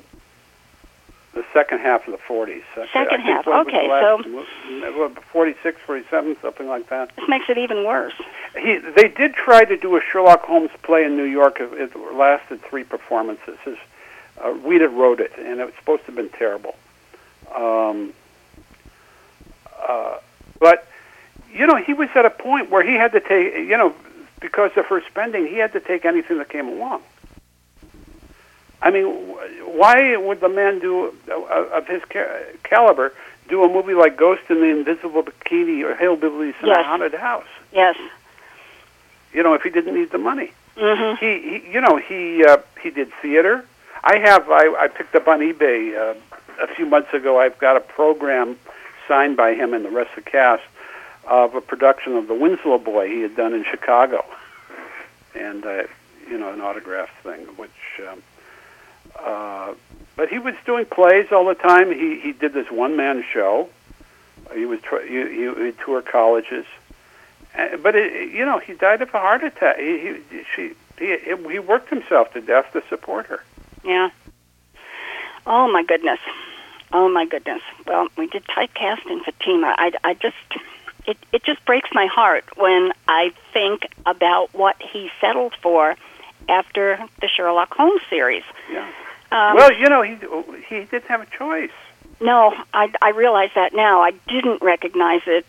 [1.34, 2.62] the second half of the 40s.
[2.92, 7.14] Second half, okay, what, 46, 47, something like that.
[7.16, 8.14] This makes it even worse.
[8.54, 11.58] He, they did try to do a Sherlock Holmes play in New York.
[11.60, 13.58] It, it lasted three performances.
[13.64, 13.76] His,
[14.38, 16.74] uh, Ouida wrote it, and it was supposed to have been terrible.
[17.54, 18.12] Um,
[19.86, 20.18] uh,
[20.58, 20.88] but
[21.56, 23.94] you know, he was at a point where he had to take, you know,
[24.40, 27.02] because of her spending, he had to take anything that came along.
[28.82, 31.34] I mean, why would the man do uh,
[31.72, 32.02] of his
[32.62, 33.12] caliber
[33.48, 36.78] do a movie like Ghost in the Invisible Bikini or Hillbillies in Yes.
[36.80, 37.46] a Haunted House?
[37.72, 37.96] Yes.
[39.32, 42.58] You know, if he didn't need the money, hmm he, he you know, he uh,
[42.82, 43.64] he did theater.
[44.04, 46.14] I have I, I picked up on eBay uh,
[46.62, 47.40] a few months ago.
[47.40, 48.56] I've got a program
[49.08, 50.62] signed by him and the rest of the cast
[51.26, 54.24] of a production of The Winslow Boy he had done in Chicago,
[55.34, 55.84] and uh,
[56.28, 57.70] you know, an autograph thing, which.
[58.08, 58.22] Um,
[59.18, 59.74] uh,
[60.16, 61.90] but he was doing plays all the time.
[61.90, 63.68] He he did this one man show.
[64.54, 66.66] He was he, he would tour colleges,
[67.56, 69.78] uh, but it, you know he died of a heart attack.
[69.78, 71.16] He he she he
[71.50, 73.42] he worked himself to death to support her.
[73.84, 74.10] Yeah.
[75.46, 76.20] Oh my goodness.
[76.92, 77.62] Oh my goodness.
[77.86, 79.74] Well, we did typecast in Fatima.
[79.76, 80.36] I, I just
[81.06, 85.96] it it just breaks my heart when I think about what he settled for
[86.48, 88.44] after the Sherlock Holmes series.
[88.70, 88.86] Yeah.
[89.32, 90.16] Um, well, you know he
[90.68, 91.70] he didn't have a choice.
[92.20, 94.02] no, I I realize that now.
[94.02, 95.48] I didn't recognize it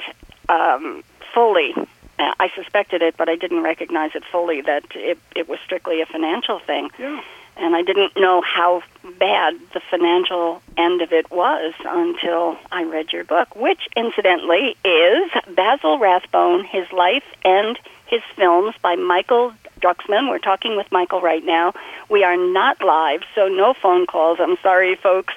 [0.49, 1.73] um, fully.
[2.19, 4.61] I suspected it, but I didn't recognize it fully.
[4.61, 6.89] That it it was strictly a financial thing.
[6.97, 7.21] Yeah.
[7.59, 8.83] And I didn't know how
[9.19, 15.31] bad the financial end of it was until I read your book, which incidentally is
[15.55, 20.29] Basil Rathbone, His Life and His Films by Michael Druxman.
[20.29, 21.73] We're talking with Michael right now.
[22.09, 24.39] We are not live, so no phone calls.
[24.39, 25.33] I'm sorry, folks.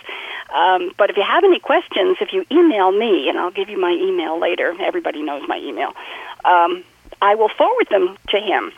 [0.55, 3.79] Um, but if you have any questions, if you email me, and I'll give you
[3.79, 5.95] my email later, everybody knows my email,
[6.45, 6.85] um,
[7.23, 8.73] I will forward them to him.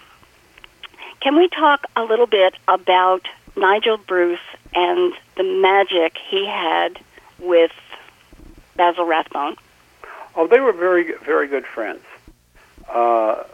[1.22, 4.40] Can we talk a little bit about Nigel Bruce
[4.74, 6.98] and the magic he had
[7.38, 7.70] with
[8.74, 9.54] Basil Rathbone?
[10.34, 12.02] Oh, they were very very good friends.
[12.92, 13.44] Uh,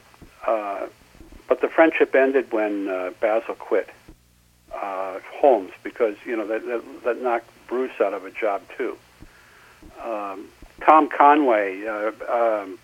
[0.46, 0.87] uh,
[1.46, 3.90] but the friendship ended when uh, Basil quit
[4.74, 8.96] uh, Holmes because you know that, that that knocked Bruce out of a job too.
[10.02, 10.48] Um,
[10.81, 12.78] Tom Conway, uh, um,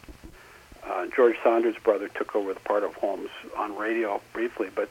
[0.89, 4.91] uh, George Sanders' brother, took over the part of Holmes on radio briefly, but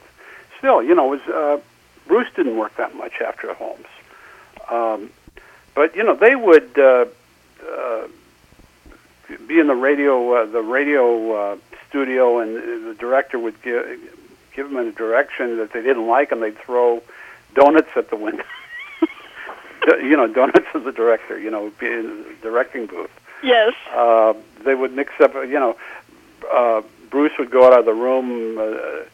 [0.58, 1.58] still, you know, was uh,
[2.06, 3.86] Bruce didn't work that much after Holmes.
[4.70, 5.10] Um,
[5.74, 6.78] but you know, they would.
[6.78, 7.06] Uh,
[7.64, 8.08] uh,
[9.46, 11.56] be in the radio uh, the radio uh,
[11.88, 13.98] studio, and the director would give
[14.54, 17.02] give them a direction that they didn't like, and they'd throw
[17.54, 18.44] donuts at the window.
[20.02, 21.38] you know, donuts as a director.
[21.38, 23.10] You know, be in the directing booth.
[23.44, 23.74] Yes.
[23.94, 25.34] Uh, they would mix up.
[25.34, 25.76] You know,
[26.50, 29.04] uh, Bruce would go out of the room, uh,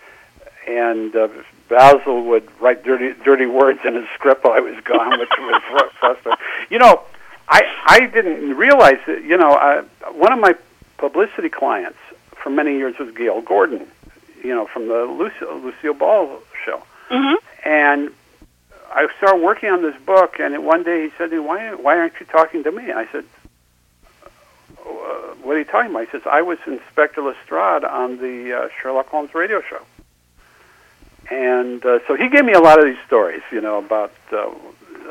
[0.71, 1.29] and uh,
[1.69, 5.63] Basil would write dirty dirty words in his script while I was gone, which was
[5.71, 6.39] fr- frustrating.
[6.71, 7.03] You know,
[7.49, 9.25] I I didn't realize that.
[9.25, 10.55] You know, I, one of my
[10.99, 11.99] publicity clients
[12.31, 13.87] for many years was Gale Gordon.
[14.43, 18.11] You know, from the Lucille, Lucille Ball show, hmm and
[18.93, 21.99] I started working on this book, and one day he said to me, "Why, why
[21.99, 23.25] aren't you talking to me?" And I said,
[24.85, 28.69] uh, "What are you talking about?" He says, "I was Inspector Lestrade on the uh,
[28.81, 29.83] Sherlock Holmes radio show."
[31.31, 34.47] And uh, so he gave me a lot of these stories, you know, about uh,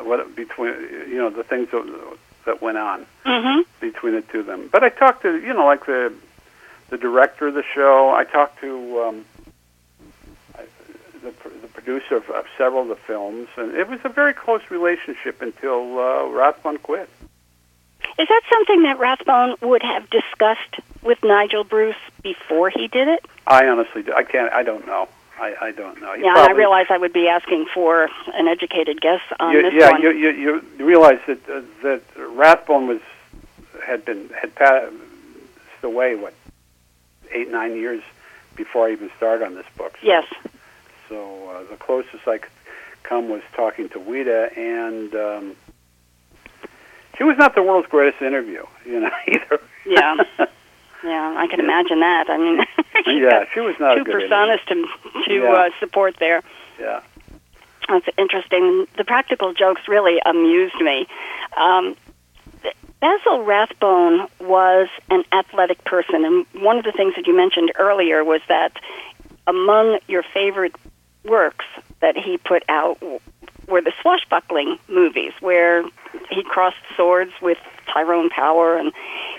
[0.04, 0.74] what between,
[1.08, 3.62] you know, the things that, that went on Mm-hmm.
[3.80, 4.70] between the two of them.
[4.72, 6.14] But I talked to, you know, like the
[6.90, 8.12] the director of the show.
[8.14, 9.26] I talked to um,
[11.22, 14.62] the, the producer of, of several of the films, and it was a very close
[14.70, 17.10] relationship until uh, Rathbone quit.
[18.20, 23.26] Is that something that Rathbone would have discussed with Nigel Bruce before he did it?
[23.48, 25.08] I honestly, do, I can't, I don't know.
[25.40, 26.14] I, I don't know.
[26.16, 29.62] He yeah, and I realize I would be asking for an educated guess on you,
[29.62, 30.02] this yeah, one.
[30.02, 33.00] you, you you realize that uh, that Rathbone was
[33.86, 34.92] had been had passed
[35.82, 36.34] away what
[37.32, 38.04] eight nine years
[38.58, 39.94] before I even started on this book.
[40.02, 40.26] So, yes.
[41.08, 42.52] So uh, the closest I could
[43.04, 45.56] come was talking to Ouida, and um,
[47.20, 49.60] she was not the world's greatest interview, you know, either.
[49.86, 50.16] Yeah.
[51.02, 52.30] Yeah, I can imagine that.
[52.30, 52.60] I mean,
[53.06, 54.86] she's yeah, she was not two a good personas to
[55.28, 55.50] to Yeah.
[55.50, 56.44] uh, support there.
[56.78, 57.00] Yeah.
[57.88, 58.86] That's interesting.
[58.98, 61.08] The practical jokes really amused me.
[61.56, 61.96] Um,
[63.00, 68.26] Basil Rathbone was an athletic person, and one of the things that you mentioned earlier
[68.26, 68.74] was that
[69.48, 70.76] among your favorite
[71.24, 71.66] works
[72.02, 73.02] that he put out
[73.70, 75.84] were the swashbuckling movies, where
[76.30, 77.58] he crossed swords with
[77.94, 78.92] Tyrone Power, and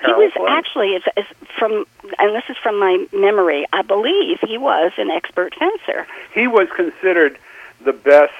[0.05, 1.85] he was actually, it's, it's from,
[2.19, 6.07] and this is from my memory, I believe he was an expert fencer.
[6.35, 7.38] He was considered
[7.85, 8.33] the best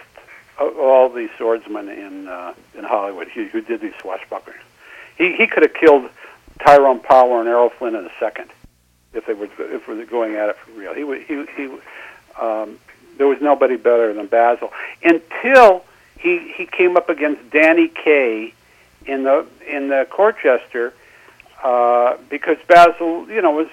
[0.59, 3.29] of all the swordsmen in uh, in Hollywood.
[3.29, 4.61] He, who did these swashbucklers.
[5.17, 6.11] He he could have killed
[6.65, 8.51] Tyrone Power and Errol Flynn in a second
[9.15, 10.95] if they were if we were going at it for real.
[10.95, 11.79] He he he.
[12.41, 12.79] Um,
[13.21, 15.85] there was nobody better than Basil until
[16.19, 18.55] he he came up against Danny Kaye
[19.05, 20.95] in the in the Court Jester
[21.63, 23.69] uh, because Basil you know was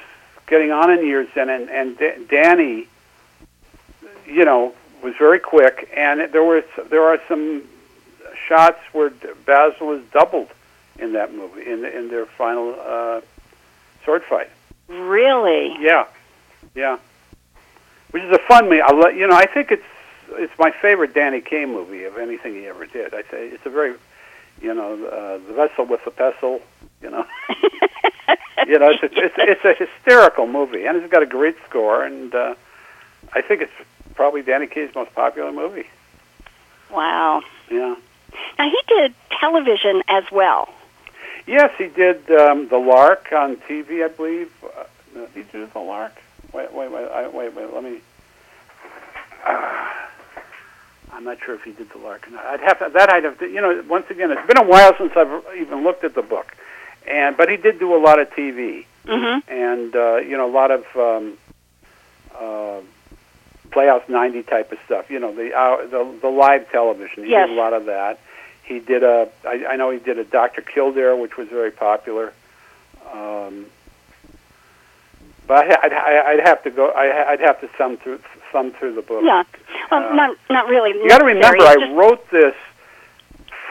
[0.48, 2.90] getting on in years then and and Da- Danny
[4.26, 7.64] you know was very quick and there was there are some
[8.50, 9.12] shots where
[9.46, 10.50] Basil is doubled
[11.00, 13.22] in that movie in in their final uh,
[14.04, 14.50] sword fight.
[14.90, 15.74] Really?
[15.80, 16.06] Yeah,
[16.76, 16.98] yeah.
[18.12, 18.82] Which is a fun movie.
[18.82, 19.36] I let you know.
[19.36, 19.84] I think it's
[20.32, 23.14] it's my favorite Danny Kaye movie of anything he ever did.
[23.14, 23.96] I say it's a very,
[24.62, 26.62] you know, uh, the vessel with the pestle.
[27.02, 27.26] You know,
[28.68, 32.04] you know, it's a, it's it's a hysterical movie, and it's got a great score,
[32.04, 32.56] and uh,
[33.34, 33.72] I think it's
[34.16, 35.88] probably Danny Kaye's most popular movie.
[36.92, 37.44] Wow.
[37.70, 37.96] Yeah.
[38.58, 40.70] Now he did television as well.
[41.46, 44.52] Yes, he did um, the Lark on TV, I believe.
[44.64, 46.22] Uh, did he do the Lark?
[46.58, 47.72] Wait, wait, wait, I, wait, wait.
[47.72, 48.00] Let me.
[49.46, 49.86] Uh,
[51.14, 52.46] I'm not sure if he did the Lark or not.
[52.46, 53.14] I'd have to, that.
[53.14, 53.46] I'd have to.
[53.48, 56.56] You know, once again, it's been a while since I've even looked at the book,
[57.08, 59.50] and but he did do a lot of TV, Mm-hmm.
[59.52, 61.38] and uh, you know, a lot of um,
[62.38, 62.82] uh,
[63.72, 65.10] Playhouse 90 type of stuff.
[65.12, 67.24] You know, the uh, the, the live television.
[67.26, 67.48] He Yes.
[67.50, 68.20] did a lot of that.
[68.64, 69.30] He did a.
[69.46, 70.62] I, I know he did a Dr.
[70.64, 72.34] Kildare, which was very popular.
[73.14, 73.68] Um,
[75.48, 76.90] but I, I'd, I'd have to go.
[76.90, 78.20] I, I'd have to thumb through
[78.52, 79.24] thumb through the book.
[79.24, 79.44] Yeah.
[79.92, 80.92] Well, Uh, not not really.
[80.92, 82.56] You got to remember, I Just- wrote this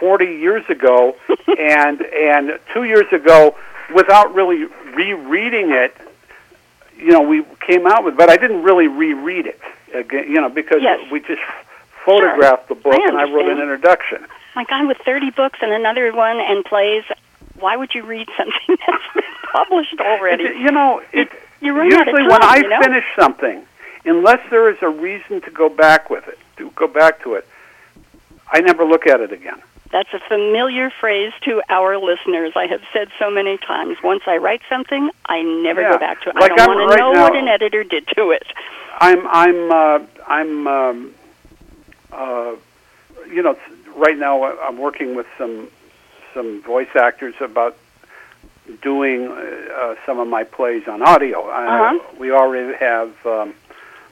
[0.00, 1.16] 40 years ago,
[1.58, 3.54] and and two years ago,
[3.94, 5.96] without really rereading it.
[6.98, 9.60] You know, we came out with, but I didn't really reread it
[9.94, 10.24] again.
[10.30, 10.98] You know, because Yes.
[11.10, 11.42] we just
[12.04, 14.24] photographed the book, I and I wrote an introduction.
[14.54, 17.04] my God, with thirty books and another one and plays,
[17.58, 20.44] why would you read something that's been published already?
[20.44, 21.28] It- you know, it
[21.60, 22.80] You run usually time, when I you know?
[22.82, 23.64] finish something,
[24.04, 27.46] unless there is a reason to go back with it, to go back to it,
[28.52, 29.60] I never look at it again.
[29.92, 32.52] That's a familiar phrase to our listeners.
[32.56, 33.96] I have said so many times.
[34.02, 35.92] Once I write something, I never Yeah.
[35.92, 36.34] go back to it.
[36.36, 38.46] Like I don't I'm want right to know now- what an editor did to it.
[38.98, 41.14] I'm I'm uh, I'm um,
[42.12, 42.52] uh,
[43.30, 43.56] you know
[43.94, 45.68] right now I'm working with some
[46.34, 47.76] some voice actors about
[48.82, 51.40] doing uh, some of my plays on audio.
[51.48, 51.98] Uh-huh.
[51.98, 53.54] Uh, we already have um,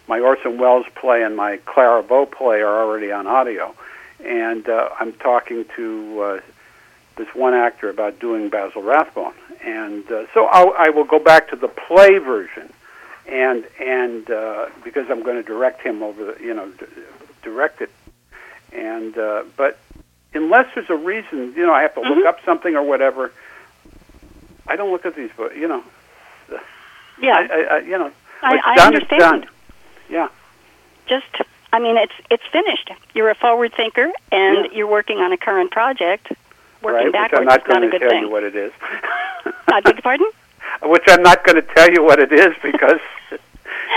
[0.08, 3.74] my Orson Welles play and my Clara Bow play are already on audio,
[4.24, 6.40] and uh, I'm talking to uh,
[7.16, 11.48] this one actor about doing Basil Rathbone, and uh, so I'll, I will go back
[11.50, 12.70] to the play version
[13.26, 16.86] and and uh, because I'm going to direct him over the you know d-
[17.42, 17.90] direct it,
[18.72, 19.78] and uh, but
[20.34, 22.16] unless there's a reason, you know, I have to Mhm.
[22.16, 23.32] look up something or whatever.
[24.66, 25.82] I don't look at these but you know.
[27.20, 28.10] Yeah, I, I, I you know,
[28.42, 29.20] I, I done, understand.
[29.20, 29.46] done.
[30.08, 30.28] Yeah,
[31.06, 31.26] Just
[31.72, 32.90] I mean, it's it's finished.
[33.14, 34.72] You're a forward thinker, and Yeah.
[34.72, 36.32] you're working on a current project.
[36.82, 37.04] Working right?
[37.06, 38.22] Which backwards I'm not is not going a to good tell thing.
[38.24, 38.72] you what it is.
[39.68, 40.26] I beg your pardon?
[40.82, 43.00] Which I'm not going to tell you what it is because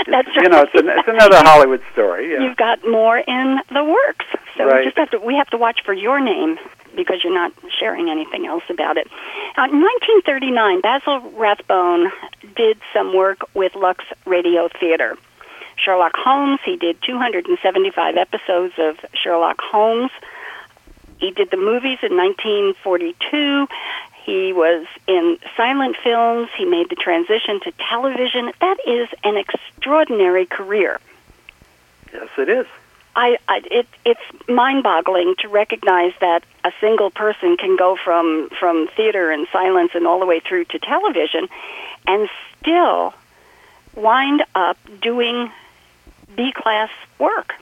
[0.06, 0.36] That's right.
[0.44, 2.32] you know it's, an, it's another Hollywood story.
[2.32, 2.40] Yeah.
[2.40, 4.78] You've got more in the works, so Right.
[4.80, 6.58] we just have to we have to watch for your name
[6.94, 9.06] because you're not sharing anything else about it.
[9.56, 12.12] Uh, in 1939, Basil Rathbone
[12.56, 15.16] did some work with Lux Radio Theater.
[15.76, 20.10] Sherlock Holmes, he did 275 episodes of Sherlock Holmes.
[21.18, 23.68] He did the movies in 1942.
[24.24, 26.48] He was in silent films.
[26.56, 28.52] He made the transition to television.
[28.60, 31.00] That is an extraordinary career.
[32.12, 32.66] Yes, it is.
[33.16, 38.88] I, I it, it's mind-boggling to recognize that a single person can go from from
[38.96, 41.48] theater and silence and all the way through to television,
[42.06, 42.28] and
[42.60, 43.14] still
[43.94, 45.50] wind up doing
[46.36, 47.54] B-class work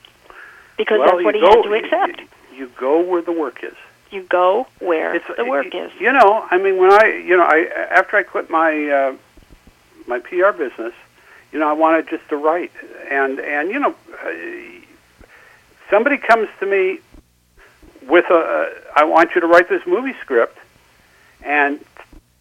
[0.77, 2.21] because well, that's what he go, had to accept.
[2.53, 3.75] You, you go where the work is.
[4.11, 5.91] You go where It's, the work is.
[5.99, 9.17] You know, I mean, when I, you know, I after I quit my uh,
[10.07, 10.95] my PR business,
[11.53, 12.73] you know, I wanted just to write,
[13.11, 13.95] and and you know,
[14.25, 14.31] uh,
[15.91, 16.99] somebody comes to me
[18.09, 20.59] with a, uh, I want you to write this movie script,
[21.43, 21.81] and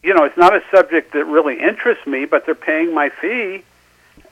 [0.04, 3.64] you know, it's not a subject that really interests me, but they're paying my fee.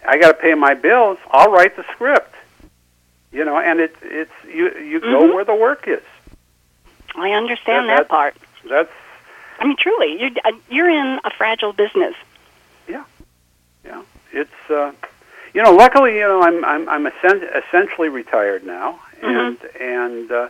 [0.07, 1.17] I got to pay my bills.
[1.31, 2.33] I'll write the script.
[3.31, 5.33] You know, and it's it's you you go Mhm.
[5.33, 6.03] where the work is.
[7.15, 8.35] I understand That- that, part.
[8.69, 8.91] That's
[9.59, 12.13] I mean, truly, you're uh, you're in a fragile business.
[12.87, 13.03] Yeah,
[13.83, 14.01] yeah.
[14.31, 14.91] It's uh
[15.53, 20.49] you know luckily you know i'm i'm i'm essen- essentially retired now and and uh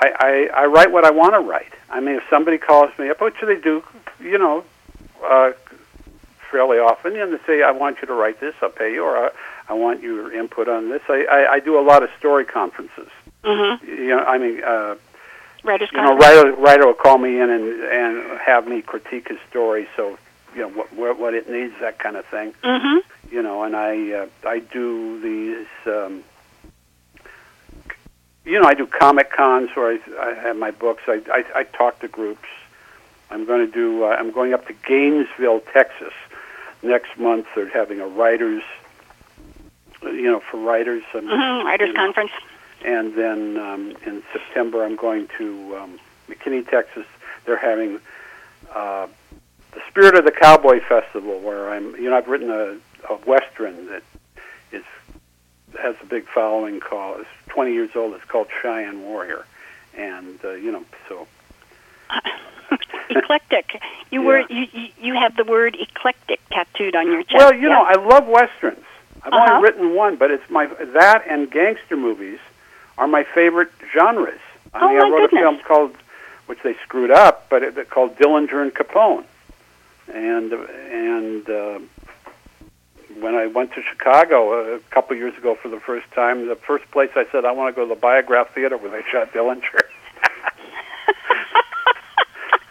[0.00, 1.72] I, I i write what i want to write.
[1.90, 3.82] I mean if somebody calls me up which they do?
[4.20, 4.64] You know
[5.24, 5.52] uh
[6.50, 9.16] fairly often and they say i want you to write this i'll pay you or
[9.26, 9.30] i,
[9.68, 11.02] I want your input on this.
[11.08, 13.08] I, I i do a lot of story conferences.
[13.44, 13.86] Mm-hmm.
[13.86, 14.96] you know i mean uh
[15.64, 19.38] Writers' you know writer writer will call me in and and have me critique his
[19.50, 20.18] story so
[20.54, 22.98] you know what what, what it needs that kind of thing Mm-hmm.
[23.34, 26.22] you know, and I uh, I do these, um,
[28.44, 31.02] you know, I do comic cons where I, I have my books.
[31.06, 32.48] I, I I talk to groups.
[33.30, 34.04] I'm going to do.
[34.04, 36.12] Uh, I'm going up to Gainesville, Texas,
[36.82, 37.46] next month.
[37.54, 38.62] They're having a writers,
[40.02, 41.02] you know, for writers.
[41.14, 41.66] Um, Mm-hmm.
[41.66, 42.32] Writers' you know, conference.
[42.84, 45.98] and then um, in September I'm going to um,
[46.28, 47.06] McKinney, Texas.
[47.46, 47.98] They're having
[48.74, 49.06] uh,
[49.74, 51.94] the Spirit of the Cowboy Festival, where I'm.
[51.96, 52.76] You know, I've written a,
[53.12, 54.02] a western that
[54.72, 54.84] is
[55.80, 56.80] has a big following.
[56.80, 58.14] Called it's 20 years old.
[58.14, 59.44] It's called Cheyenne Warrior,
[59.96, 61.26] and uh, you know, so
[63.10, 63.80] eclectic.
[64.10, 64.26] You Yeah.
[64.26, 67.34] were you, you you have the word eclectic tattooed on your chest.
[67.36, 67.74] well, you yeah?
[67.74, 68.84] know, I love westerns.
[69.22, 69.54] I've Uh-huh.
[69.54, 72.38] only written one, but it's my that and gangster movies
[72.98, 74.40] are my favorite genres.
[74.72, 75.40] I Oh, mean, I wrote goodness.
[75.40, 75.96] a film called,
[76.46, 79.24] which they screwed up, but it, called Dillinger and Capone,
[80.12, 81.78] and and uh,
[83.20, 86.90] when I went to Chicago a couple years ago for the first time, the first
[86.90, 89.62] place I said I want to go to the Biograph Theater where they shot Dillinger.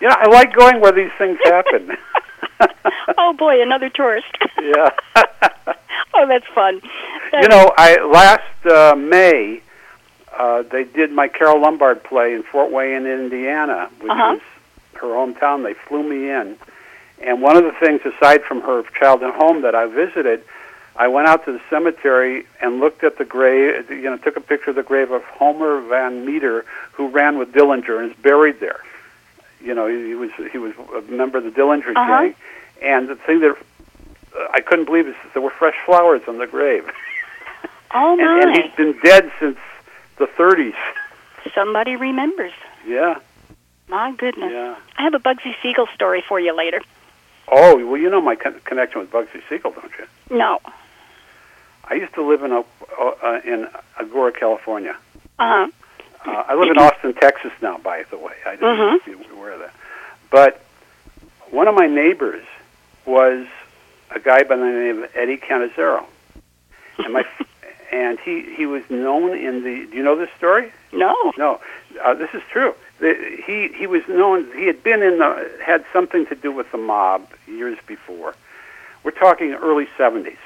[0.01, 1.95] you know, I like going where these things happen.
[3.17, 4.27] oh boy, another tourist.
[4.61, 4.89] yeah.
[6.13, 6.81] oh, that's fun.
[7.41, 9.61] you know, I last uh, May
[10.38, 14.34] uh, they did my Carol Lombard play in Fort Wayne, Indiana, which Uh-huh.
[14.34, 14.41] was
[15.01, 15.63] her hometown.
[15.63, 16.57] They flew me in,
[17.26, 20.43] and one of the things, aside from her childhood home that I visited,
[20.95, 23.89] I went out to the cemetery and looked at the grave.
[23.89, 27.51] You know, took a picture of the grave of Homer Van Meter, who ran with
[27.51, 28.80] Dillinger and is buried there.
[29.61, 32.21] You know, he, he was he was a member of the Dillinger Uh-huh.
[32.24, 32.36] gang,
[32.82, 33.55] and the thing that
[34.38, 36.86] uh, I couldn't believe is there were fresh flowers on the grave.
[37.93, 39.57] oh my, and, and he's been dead since
[40.17, 40.76] the 30s.
[41.55, 42.51] somebody remembers.
[42.86, 43.19] Yeah,
[43.88, 44.51] My goodness.
[44.51, 44.76] yeah.
[44.97, 46.82] I have a Bugsy Siegel story for you later.
[47.55, 50.35] Oh, well, you know my con- connection with Bugsy Siegel, don't you?
[50.35, 50.59] No.
[51.85, 52.61] I used to live in a,
[52.99, 53.67] uh, in
[53.99, 54.95] Agoura, California.
[55.37, 55.71] Uh huh.
[56.25, 58.33] Uh, I live in Austin, Texas now, by the way.
[58.45, 59.07] I didn't Mhm.
[59.07, 59.73] you were aware of that.
[60.31, 60.61] But
[61.51, 62.45] one of my neighbors
[63.05, 63.45] was
[64.09, 66.05] a guy by the name of Eddie Cannizzaro.
[66.97, 67.25] And my
[67.91, 70.71] and he he was known in the do you know this story?
[70.93, 71.13] No.
[71.37, 71.59] No,
[72.03, 72.73] uh, this is true.
[73.03, 74.47] He he was known.
[74.55, 78.35] He had been in the had something to do with the mob years before.
[79.03, 80.37] We're talking early seventies,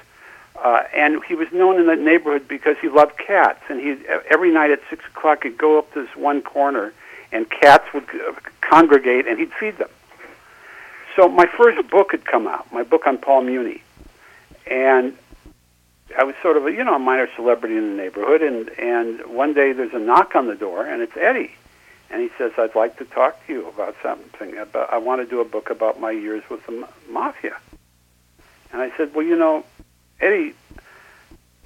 [0.55, 3.61] uh, and he was known in the neighborhood because he loved cats.
[3.69, 3.97] And he
[4.29, 6.93] every night at six o'clock he'd go up this one corner,
[7.31, 9.89] and cats would uh, congregate, and he'd feed them.
[11.15, 13.83] So my first book had come out, my book on Paul Muni,
[14.65, 15.15] and
[16.17, 19.35] I was sort of a you know a minor celebrity in the neighborhood, and and
[19.35, 21.53] one day there's a knock on the door, and it's Eddie,
[22.09, 24.57] and he says, "I'd like to talk to you about something.
[24.57, 27.57] About I want to do a book about my years with the mafia."
[28.71, 29.65] And I said, "Well, you know,
[30.19, 30.53] Eddie,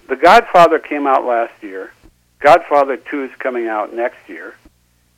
[0.07, 1.93] The Godfather came out last year.
[2.39, 4.55] Godfather Two is coming out next year,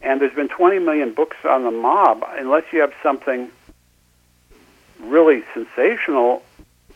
[0.01, 2.23] and there's been 20 million books on the mob.
[2.37, 3.51] Unless you have something
[4.99, 6.43] really sensational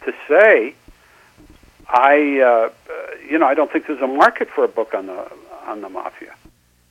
[0.04, 0.76] to say."
[1.90, 5.06] I, uh, uh, you know, I don't think there's a market for a book on
[5.06, 5.32] the
[5.68, 6.36] on the mafia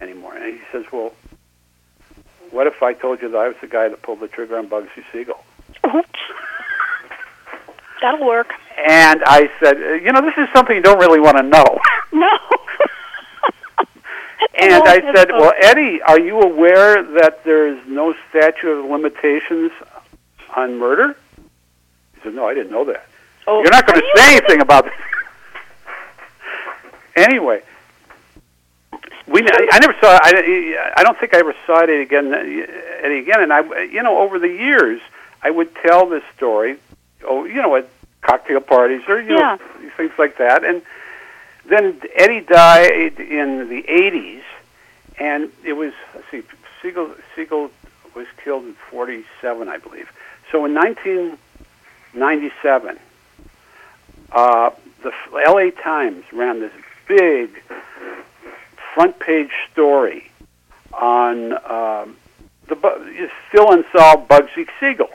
[0.00, 0.34] anymore.
[0.34, 1.12] And he says, "Well,
[2.50, 4.68] what if I told you that I was the guy that pulled the trigger on
[4.68, 5.42] Bugsy Siegel?"
[5.86, 6.20] Oops.
[8.02, 8.52] That'll work.
[8.86, 11.64] And I said, "You know, this is something you don't really want to know."
[12.12, 12.38] No.
[14.58, 19.70] And I said, "Well, Eddie, are you aware that there's no statute of limitations
[20.56, 21.14] on murder?"
[22.14, 23.06] He said, "No, I didn't know that."
[23.46, 24.94] Oh, You're not going to say anything about this.
[27.16, 27.62] anyway,
[29.26, 33.18] we I, I never saw I, I don't think I ever saw Eddie again Eddie
[33.18, 35.00] again and I you know over the years
[35.42, 36.78] I would tell this story
[37.24, 37.88] oh you know at
[38.22, 39.56] cocktail parties or you Yeah.
[39.56, 40.82] know things like that and
[41.68, 44.42] then Eddie died in the 80s
[45.18, 46.42] and it was let's see
[46.82, 47.70] Siegel Siegel
[48.14, 50.08] was killed in 47 I believe
[50.52, 52.98] so in 1997
[54.32, 54.70] uh,
[55.02, 55.12] the
[55.44, 55.70] L.A.
[55.70, 56.72] Times ran this
[57.06, 57.62] big
[58.96, 60.30] front page story
[60.94, 62.16] on um,
[62.66, 65.10] the still unsolved Bugsy Siegel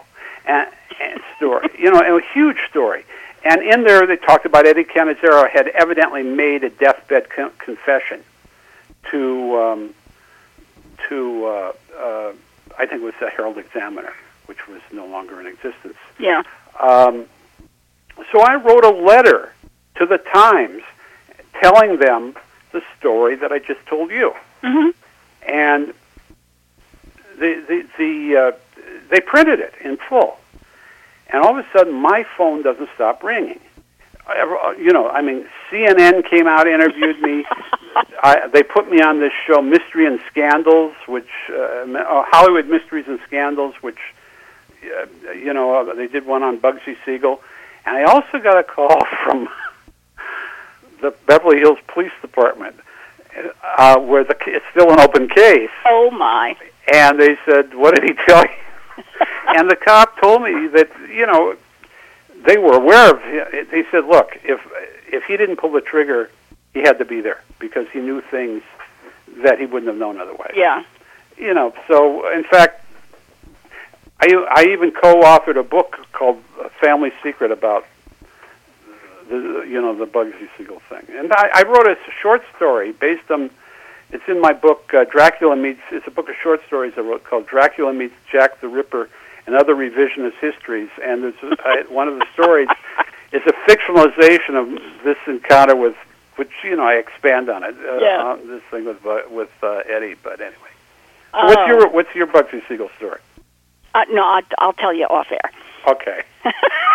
[0.45, 0.69] and,
[1.01, 1.67] and story.
[1.79, 3.05] You know, a huge story.
[3.43, 8.21] And in there, they talked about Eddie Cannizzaro had evidently made a deathbed con- confession
[9.09, 9.95] to um,
[11.09, 12.33] to uh, uh,
[12.77, 14.13] I think it was the Herald Examiner,
[14.45, 15.97] which was no longer in existence.
[16.19, 16.43] Yeah.
[16.79, 17.25] Um,
[18.31, 19.53] so I wrote a letter
[19.95, 20.83] to the Times
[21.59, 22.35] telling them
[22.71, 24.89] the story that I just told you, hmm
[25.47, 25.93] and
[27.37, 28.51] the the, the uh,
[29.09, 30.37] they printed it in full,
[31.29, 33.59] and all of a sudden my phone doesn't stop ringing.
[34.27, 37.45] I- You know, I mean, CNN came out, interviewed me.
[38.23, 41.55] I, they put me on this show, Mystery and Scandals, which uh,
[41.91, 43.99] uh, Hollywood Mysteries and Scandals, which
[44.85, 47.41] uh, you know uh, they did one on Bugsy Siegel,
[47.85, 49.49] and I also got a call from
[51.01, 52.75] the Beverly Hills Police Department,
[53.77, 56.55] uh, where the it's still an open case, Oh my.
[56.93, 59.03] and they said, "What did he tell you?"
[59.55, 61.55] and the cop told me that you know
[62.45, 63.21] they were aware of.
[63.71, 64.59] He said, "Look, if
[65.11, 66.29] if he didn't pull the trigger,
[66.73, 68.61] he had to be there because he knew things
[69.43, 70.83] that he wouldn't have known otherwise." Yeah.
[71.37, 72.85] You know, so in fact,
[74.19, 76.41] I I even co-authored a book called
[76.79, 77.85] Family Secret about
[79.31, 83.29] the you know the Bugsy Siegel thing, and I, I wrote a short story based
[83.31, 83.49] on.
[84.13, 85.79] It's in my book, uh, Dracula meets.
[85.89, 89.07] It's a book of short stories I wrote called Dracula meets Jack the Ripper
[89.47, 90.89] and other revisionist histories.
[91.01, 92.67] And there's I, one of the stories
[93.31, 94.67] is a fictionalization of
[95.05, 95.95] this encounter with,
[96.35, 97.73] which you know I expand on it.
[97.79, 98.21] Uh, Yeah.
[98.21, 99.01] on this thing with
[99.31, 100.15] with uh, Eddie.
[100.21, 100.73] But anyway,
[101.31, 101.67] so what's Oh.
[101.67, 103.21] your what's your Bugsy Siegel story?
[103.95, 105.51] Uh, no, I'll, I'll tell you off air.
[105.87, 106.21] Okay,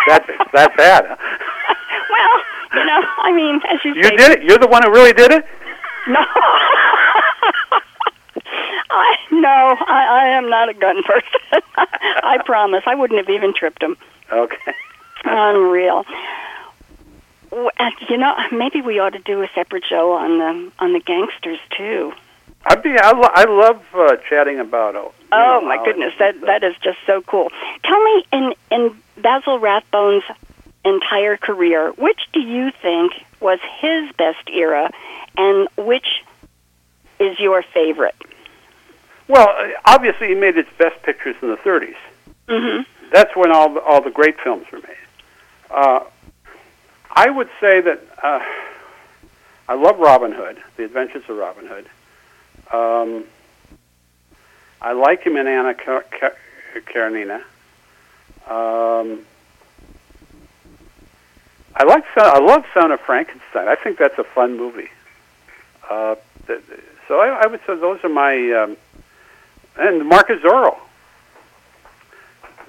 [0.07, 1.17] that's that bad.
[1.19, 1.75] Huh?
[2.09, 2.41] Well,
[2.75, 3.97] you know, I mean, as you said.
[3.97, 4.43] You say, did it.
[4.43, 5.45] You're the one who really did it.
[6.07, 6.19] No.
[8.89, 11.61] I no, I, I am not a gun person.
[11.75, 12.83] I promise.
[12.85, 13.97] I wouldn't have even tripped him.
[14.31, 14.73] Okay.
[15.25, 16.05] Unreal.
[17.51, 20.99] Uh, You know, maybe we ought to do a separate show on the on the
[20.99, 22.13] gangsters too.
[22.65, 22.97] I'd be.
[22.97, 24.95] I, lo- I love uh, chatting about.
[24.95, 27.51] uh, Oh know, my goodness, that that is just so cool.
[27.83, 30.23] Tell me, in in Basil Rathbone's
[30.87, 34.89] entire career, which do you think was his best era,
[35.37, 36.23] and which
[37.19, 38.15] is your favorite?
[39.27, 41.95] Well, uh, obviously, he made his best pictures in the 30s.
[42.47, 42.81] hmm
[43.11, 44.95] That's when all the, all the great films were made.
[45.69, 45.99] Uh,
[47.11, 48.39] I would say that uh,
[49.67, 51.87] I love Robin Hood, The Adventures of Robin Hood.
[52.71, 53.25] Um,
[54.81, 56.35] I like him in Anna Kar- Kar-
[56.85, 57.43] Karenina.
[58.49, 59.25] Um,
[61.79, 62.03] I like.
[62.13, 63.67] Son- I love Son of Frankenstein.
[63.67, 64.89] I think that's a fun movie.
[65.89, 66.15] Uh,
[67.07, 68.77] so I, I would say those are my um,
[69.77, 70.75] and Mark of Zorro.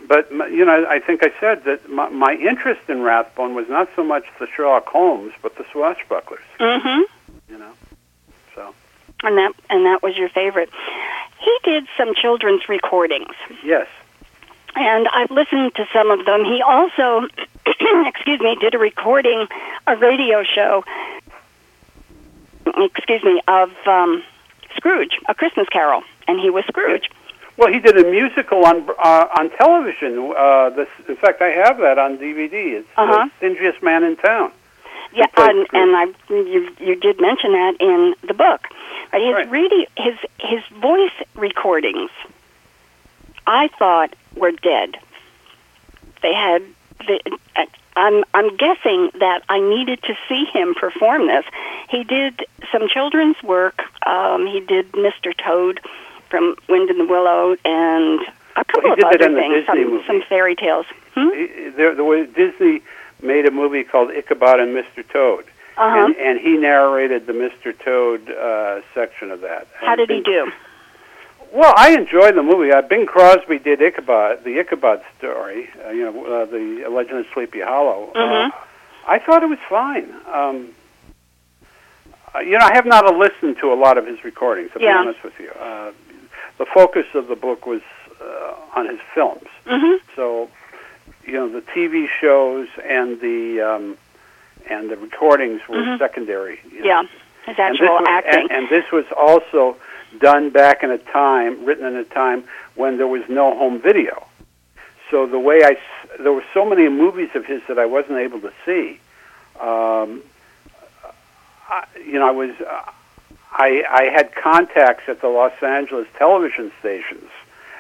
[0.06, 3.68] But m- you know, I think I said that my, my interest in Rathbone was
[3.68, 6.44] not so much the Sherlock Holmes, but the swashbucklers.
[6.58, 7.02] hmm
[7.50, 7.72] You know,
[8.54, 8.74] so
[9.22, 10.70] And that and that was your favorite.
[11.40, 13.34] He did some children's recordings,
[13.64, 13.86] yes,
[14.74, 16.44] and I've listened to some of them.
[16.44, 17.28] He also,
[18.06, 19.46] excuse me, did a recording
[19.86, 20.84] a radio show.
[22.76, 24.22] Excuse me, of um,
[24.76, 27.10] Scrooge, A Christmas Carol, and he was Scrooge.
[27.56, 30.32] Well, he did a musical on uh, on television.
[30.36, 32.52] Uh, this, in fact, I have that on DVD.
[32.78, 33.28] It's Uh-huh.
[33.40, 34.52] the stingiest man in town.
[35.12, 35.68] Yeah, and, Scrooge.
[35.72, 38.68] and I you you did mention that in the book.
[39.10, 39.50] But his Right.
[39.50, 42.10] radio, his his voice recordings,
[43.46, 44.98] I thought were dead.
[46.22, 46.62] They had
[47.06, 47.20] the.
[47.96, 51.44] I'm I'm guessing that I needed to see him perform this.
[51.88, 53.82] He did some children's work.
[54.06, 55.36] Um, he did Mr.
[55.36, 55.80] Toad
[56.30, 58.20] from Wind in the Willow and
[58.54, 60.86] a couple he of other things, some some fairy tales.
[61.16, 61.30] Hmm?
[61.30, 62.82] He, there, the way Disney
[63.20, 65.02] made a movie called Ichabod and Mr.
[65.08, 65.44] Toad,
[65.76, 66.04] Uh-huh.
[66.06, 67.76] and, and he narrated the Mr.
[67.76, 69.66] Toad uh, section of that.
[69.80, 70.52] How did he do?
[71.52, 72.70] Well, I enjoyed the movie.
[72.72, 75.68] Uh, Bing Crosby did Ichabod, the Ichabod story.
[75.86, 78.10] Uh, you know, uh, the Legend of Sleepy Hollow.
[78.14, 78.48] Mhm.
[78.48, 78.50] Uh,
[79.06, 80.14] I thought it was fine.
[80.30, 80.74] Um,
[82.34, 84.72] uh, you know, I have not listened to a lot of his recordings.
[84.72, 84.92] To Yeah.
[84.92, 85.92] be honest with you, uh,
[86.58, 87.80] the focus of the book was
[88.20, 89.46] uh, on his films.
[89.66, 90.50] hmm So,
[91.24, 93.96] you know, the TV shows and the um,
[94.68, 95.98] and the recordings were Mhm.
[95.98, 96.60] secondary.
[96.70, 96.84] you know.
[96.86, 97.02] Yeah,
[97.46, 98.40] his And actual was- acting.
[98.42, 99.76] And, and this was also
[100.20, 102.44] done back in a time, written in a time
[102.74, 104.26] when there was no home video.
[105.10, 105.76] So the way I,
[106.18, 109.00] there were so many movies of his that I wasn't able to see.
[109.60, 110.22] Um,
[111.68, 112.90] I, you know, I was, uh,
[113.52, 117.30] I, I had contacts at the Los Angeles television stations.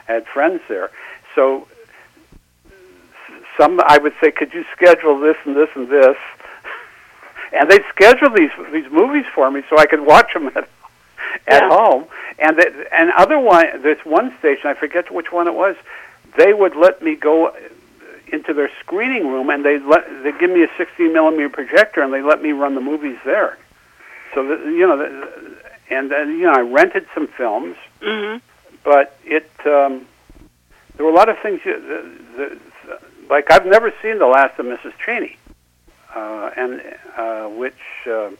[0.08, 0.90] I had friends there.
[1.34, 1.68] So
[3.58, 6.16] some, I would say, could you schedule this and this and this?
[7.52, 10.68] and they'd schedule these these movies for me so I could watch them at
[11.46, 11.68] at Yeah.
[11.68, 12.04] home.
[12.38, 15.76] And the, and other one, this one station, I forget which one it was.
[16.36, 17.54] They would let me go
[18.30, 22.12] into their screening room, and they let they give me a 16 millimeter projector, and
[22.12, 23.56] they let me run the movies there.
[24.34, 25.28] So that, you know, the,
[25.90, 28.36] and then you know, I rented some films, hmm
[28.84, 30.06] but it um,
[30.96, 31.60] there were a lot of things.
[31.64, 32.98] You, the, the,
[33.30, 34.92] like I've never seen the last of Mrs.
[35.04, 35.36] Cheyney,
[36.14, 36.82] uh, and
[37.16, 37.74] uh, which,
[38.06, 38.30] uh,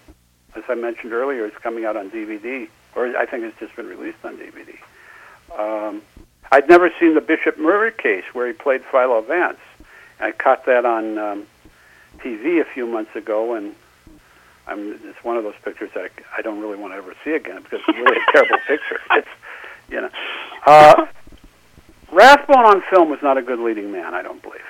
[0.56, 3.86] as I mentioned earlier, is coming out on DVD, or I think it's just been
[3.86, 4.76] released on DVD.
[5.58, 6.02] Um,
[6.50, 9.58] I'd never seen the Bishop murder case where he played Philo Vance.
[10.20, 11.46] I caught that on um,
[12.18, 13.74] TV a few months ago, and
[14.66, 17.32] I'm, it's one of those pictures that I, I don't really want to ever see
[17.32, 19.00] again because it's really a terrible picture.
[19.12, 19.28] It's
[19.90, 20.10] you know.
[20.66, 21.06] Uh,
[22.10, 24.14] Rathbone on film was not a good leading man.
[24.14, 24.60] I don't believe.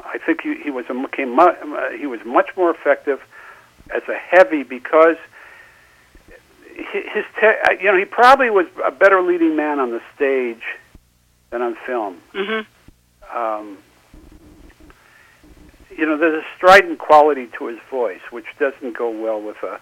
[0.00, 3.20] I think he, he was a, came, mu- uh, he was much more effective
[3.90, 5.16] as a heavy because
[6.76, 10.00] hi- his te- uh, you know he probably was a better leading man on the
[10.14, 10.62] stage
[11.50, 12.20] than on film.
[12.32, 12.60] hmm
[13.36, 13.78] Um,
[15.96, 19.80] you know, there's a strident quality to his voice, which doesn't go well with a.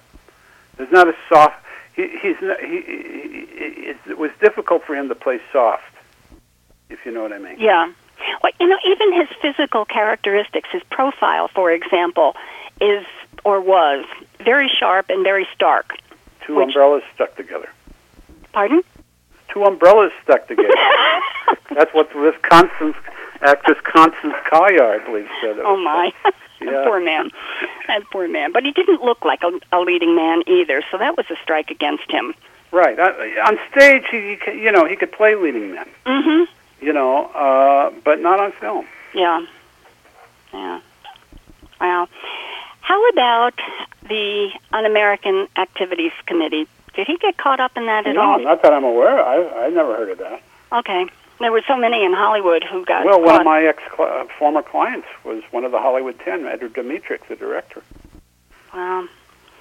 [0.76, 1.56] There's not a soft.
[1.96, 5.82] He, he's not, he, he, he, it was difficult for him to play soft,
[6.90, 7.56] if you know what I mean.
[7.58, 7.92] Yeah.
[8.42, 12.34] Well, you know, even his physical characteristics, his profile, for example,
[12.80, 13.04] is
[13.44, 14.04] or was
[14.44, 15.94] very sharp and very stark.
[16.46, 17.68] Two Which- umbrellas stuck together.
[18.52, 18.82] Pardon?
[19.52, 20.68] Two umbrellas stuck together.
[21.74, 22.96] That's what this Constance
[23.42, 25.58] actress Constance Collier, I believe, said.
[25.58, 26.30] It oh my, Yeah.
[26.70, 27.30] that poor man,
[27.88, 28.52] that poor man.
[28.52, 31.70] But he didn't look like a, a leading man either, so that was a strike
[31.70, 32.34] against him.
[32.70, 33.12] Right uh,
[33.46, 36.44] on stage, he, he could- you know he could play leading men, hmm
[36.80, 38.86] you know, uh, but not on film.
[39.14, 39.44] Yeah.
[40.52, 40.80] Yeah.
[41.80, 42.08] Wow.
[42.82, 43.54] How about
[44.08, 46.66] the Un-American Activities Committee?
[46.94, 48.26] Did he get caught up in that at all?
[48.26, 48.38] no, all?
[48.44, 49.22] not that I'm aware.
[49.24, 50.42] I I never heard of that.
[50.72, 51.06] Okay.
[51.40, 53.40] There were so many in Hollywood who got Well, one caught.
[53.40, 57.34] of my ex uh, former clients was one of the Hollywood Ten, Edward Dmytryk, the
[57.36, 57.82] director.
[58.74, 59.08] Wow.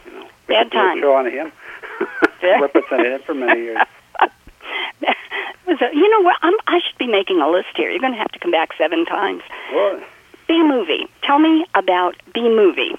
[0.05, 0.99] You know, we Bad time.
[0.99, 1.51] show on him.
[2.43, 3.77] Represented him for many years.
[5.93, 6.35] You know what?
[6.41, 7.89] I'm, I should be making a list here.
[7.89, 9.41] You're going to have to come back seven times.
[9.73, 9.99] Well,
[10.47, 11.07] B movie.
[11.23, 12.91] Tell me about B movie.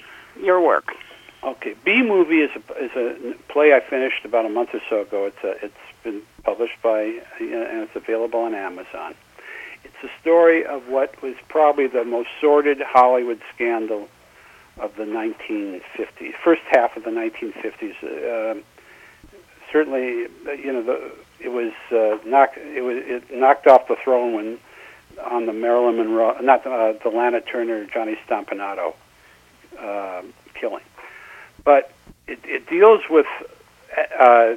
[0.43, 0.93] Your work.
[1.45, 1.75] okay.
[1.85, 5.27] B movie is a is a play I finished about a month or so ago.
[5.27, 9.15] It's a, it's been published by uh, and it's available on Amazon.
[9.85, 14.09] It's a story of what was probably the most sordid Hollywood scandal
[14.79, 17.95] of the 1950s, first half of the 1950s.
[18.03, 18.61] Uh,
[19.71, 22.59] certainly, uh, you know, the, it was uh, knocked.
[22.59, 24.59] It was it knocked off the throne when
[25.23, 28.95] on the Marilyn Monroe, not uh, the Lana Turner, Johnny Stompanato
[29.79, 30.23] uh,
[30.55, 30.85] killing,
[31.65, 31.93] but
[32.27, 33.27] it, it deals with
[34.19, 34.55] uh,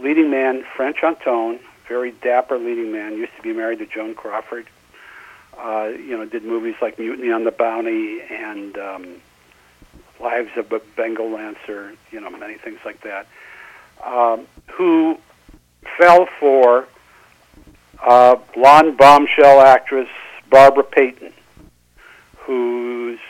[0.00, 3.16] leading man Franchot Tone, very dapper leading man.
[3.16, 4.66] Used to be married to Joan Crawford.
[5.56, 9.16] Uh, you know, did movies like Mutiny on the Bounty and um,
[10.20, 13.26] Lives of a Bengal Lancer, you know, many things like that,
[14.04, 15.18] um, who
[15.98, 16.86] fell for
[18.06, 20.08] uh, blonde bombshell actress
[20.50, 21.32] Barbara Payton,
[22.38, 23.27] whose uh,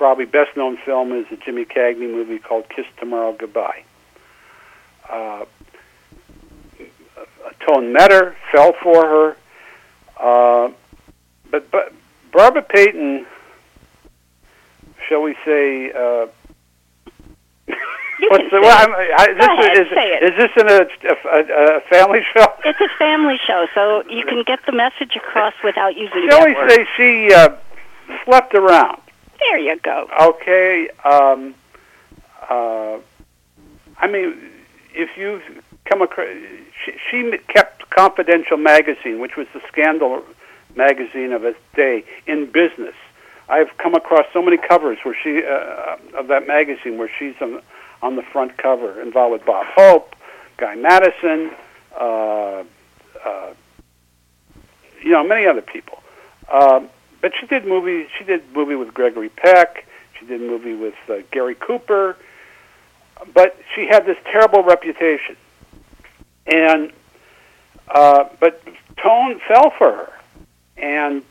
[0.00, 3.84] probably best known film is a Jimmy Cagney movie called Kiss Tomorrow Goodbye.
[5.06, 5.44] Uh,
[7.68, 9.36] Tone Metter fell for her,
[10.18, 10.72] uh,
[11.50, 11.92] but, but
[12.32, 13.26] Barbara Payton,
[15.06, 16.28] shall we say, uh,
[18.30, 18.78] What's the, well.
[18.78, 20.22] I'm, I, Go this ahead, is, say it.
[20.22, 22.46] is this in a, a, a family show?
[22.64, 26.56] It's a family show, so you can get the message across without using Shall we
[26.68, 27.50] say she uh,
[28.24, 29.00] slept around?
[29.40, 30.06] There you go.
[30.20, 30.88] Okay.
[31.04, 31.54] Um,
[32.48, 32.98] uh,
[33.98, 34.36] I mean,
[34.94, 35.42] if you've
[35.84, 36.28] come across,
[36.84, 40.22] she, she kept Confidential magazine, which was the scandal
[40.76, 42.94] magazine of its day, in business.
[43.48, 47.60] I've come across so many covers where she uh, of that magazine where she's on,
[48.00, 50.14] on the front cover, involved with Bob Hope,
[50.56, 51.50] Guy Madison,
[51.98, 52.62] uh,
[53.24, 53.54] uh,
[55.02, 56.00] you know, many other people.
[56.48, 56.88] Um,
[57.20, 58.08] but she did movies.
[58.18, 59.86] She did movie with Gregory Peck.
[60.18, 62.16] She did movie with uh, Gary Cooper.
[63.34, 65.36] But she had this terrible reputation,
[66.46, 66.90] and
[67.88, 68.62] uh, but
[68.96, 70.12] Tone fell for her,
[70.78, 71.22] and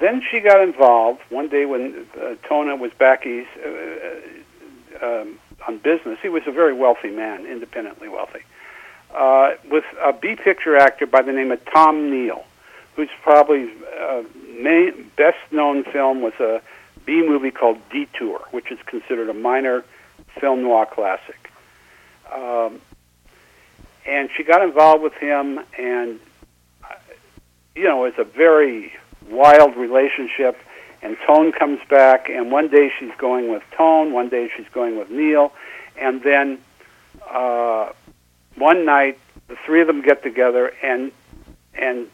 [0.00, 5.78] then she got involved one day when uh, Tona was back east uh, um, on
[5.78, 6.18] business.
[6.20, 8.42] He was a very wealthy man, independently wealthy,
[9.14, 12.44] uh, with a B picture actor by the name of Tom Neal,
[12.98, 14.24] whose probably uh,
[14.58, 16.60] main, best known film was a
[17.06, 19.84] B movie called Detour, which is considered a minor
[20.40, 21.52] film noir classic.
[22.34, 22.80] Um,
[24.04, 26.18] and she got involved with him, and
[27.76, 28.92] you know, it's a very
[29.30, 30.58] wild relationship.
[31.00, 34.98] And Tone comes back, and one day she's going with Tone, one day she's going
[34.98, 35.52] with Neal,
[35.96, 36.58] and then
[37.30, 37.92] uh,
[38.56, 41.12] one night the three of them get together, and
[41.74, 42.08] and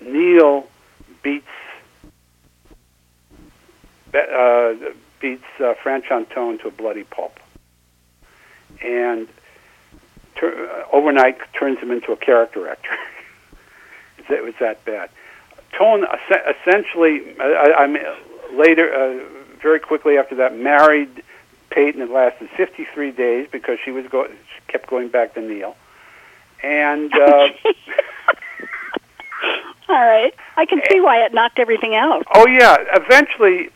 [0.00, 0.66] Neal
[1.22, 1.46] beats
[4.14, 4.74] uh,
[5.20, 7.38] beats uh, Franchot Tone to a bloody pulp,
[8.84, 9.28] and
[10.36, 12.90] tur- uh, overnight turns him into a character actor.
[14.28, 15.10] it was that bad.
[15.78, 16.04] Tone
[16.60, 18.02] essentially, I, I mean,
[18.52, 21.22] later, uh, very quickly after that, married
[21.70, 22.02] Payton.
[22.02, 25.76] It lasted 53 days because she was go- she kept going back to Neal,
[26.62, 27.12] and.
[27.14, 27.48] Uh,
[30.02, 30.34] All right.
[30.56, 32.26] I can see why it knocked everything out.
[32.34, 33.70] Oh yeah, eventually,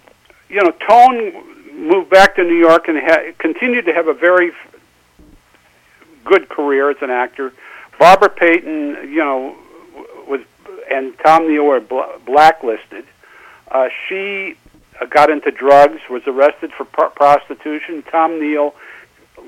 [0.48, 1.32] you know, Tone
[1.72, 4.50] moved back to New York and ha- continued to have a very
[6.24, 7.52] good career as an actor.
[8.00, 9.56] Barbara Payton, you know,
[10.26, 10.40] was
[10.90, 13.04] and Tom Neal were bl- blacklisted.
[13.70, 14.56] Uh, she
[15.00, 18.02] uh, got into drugs, was arrested for pr- prostitution.
[18.02, 18.74] Tom Neal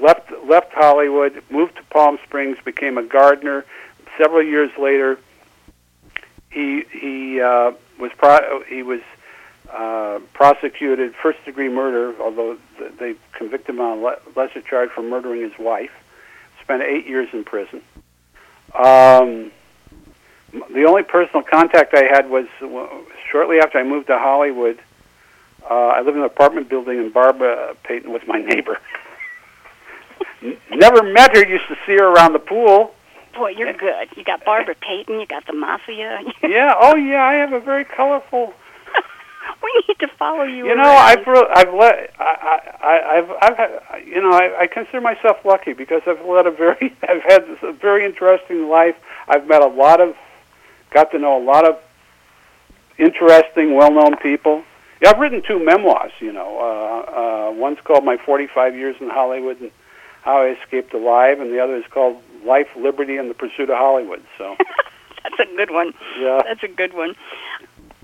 [0.01, 3.65] left left Hollywood, moved to Palm Springs, became a gardener.
[4.17, 5.19] Several years later,
[6.51, 9.01] he he uh, was pro- he was
[9.73, 14.91] uh, prosecuted first degree murder, although th- they convicted him on a le- lesser charge
[14.91, 15.91] for murdering his wife.
[16.63, 17.83] Spent eight years in prison.
[18.75, 19.51] Um,
[20.53, 22.89] the only personal contact I had was w-
[23.31, 24.79] shortly after I moved to Hollywood.
[25.69, 28.79] Uh, I lived in an apartment building, and Barbara Payton was my neighbor.
[30.71, 31.47] Never met her.
[31.47, 32.95] Used to see her around the pool.
[33.35, 34.09] Boy, you're good.
[34.17, 35.21] You got Barbara Payton.
[35.21, 36.21] You got the mafia.
[36.43, 36.73] Yeah.
[36.79, 37.23] Oh, yeah.
[37.23, 38.55] I have a very colorful.
[39.63, 40.67] we need to follow you.
[40.67, 41.19] You know, around.
[41.19, 45.39] I've re- I've let I, I I've I've had, you know I, I consider myself
[45.45, 48.97] lucky because I've led a very I've had a very interesting life.
[49.29, 50.17] I've met a lot of,
[50.91, 51.79] got to know a lot of
[52.99, 54.65] interesting, well-known people.
[55.01, 56.13] Yeah, I've written two memoirs.
[56.21, 59.71] You know, uh, uh, one's called "My 45 Years in Hollywood" and
[60.23, 63.77] how I escaped alive, and the other is called "Life, Liberty, and the Pursuit of
[63.77, 64.57] Hollywood." So,
[65.23, 65.93] That's a good one.
[66.19, 66.41] yeah.
[66.45, 67.15] That's a good one.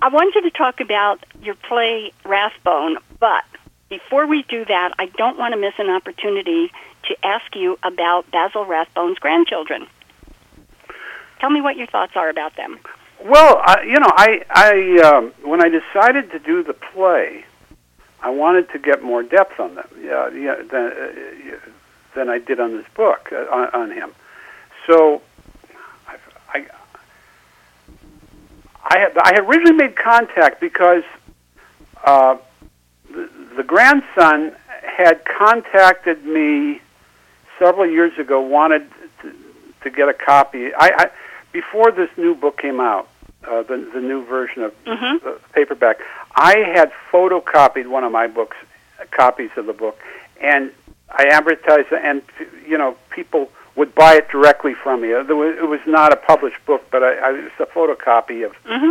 [0.03, 3.45] I wanted to talk about your play Rathbone, but
[3.89, 6.71] before we do that, I don't want to miss an opportunity
[7.09, 9.87] to ask you about Basil Rathbone's grandchildren.
[11.41, 12.79] Tell me what your thoughts are about them.
[13.25, 17.45] Well, I, you know, I, I um, when I decided to do the play,
[18.21, 21.57] I wanted to get more depth on them, yeah, yeah, than, uh,
[22.15, 24.13] than I did on this book uh, on, on him.
[24.87, 25.23] So,
[26.07, 26.17] I,
[26.53, 26.67] I,
[28.85, 31.03] I had I had originally made contact because
[32.05, 32.37] uh,
[33.11, 36.81] the, the grandson had contacted me
[37.59, 38.87] several years ago, wanted
[39.23, 39.33] to,
[39.83, 40.75] to get a copy.
[40.75, 41.11] I, I
[41.53, 43.09] before this new book came out,
[43.49, 45.23] uh, the the new version of Mhm.
[45.23, 45.99] the paperback,
[46.37, 48.57] I had photocopied one of my books,
[49.13, 49.99] copies of the book,
[50.41, 50.71] and
[51.11, 52.23] I advertised, and
[52.69, 55.11] you know, people would buy it directly from me.
[55.13, 58.45] It was, it was not a published book, but I, I, it was a photocopy
[58.47, 58.91] of hmm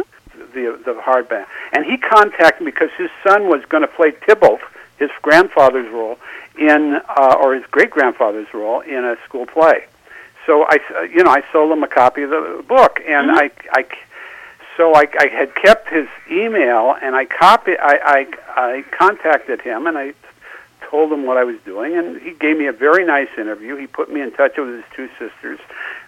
[0.54, 1.46] the the hardback.
[1.72, 4.62] And he contacted me because his son was going to play Tybalt,
[4.98, 6.18] his grandfather's role
[6.58, 9.86] in, uh, or his great grandfather's role in a school play.
[10.46, 10.80] So I,
[11.14, 13.38] you know, I sold him a copy of the book, and Mhm.
[13.38, 13.86] I, I,
[14.76, 19.86] so I, I had kept his email, and I copy, I, I, I contacted him,
[19.88, 20.14] and I
[20.90, 23.76] told him what I was doing, and he gave me a very nice interview.
[23.76, 25.60] He put me in touch with his two sisters.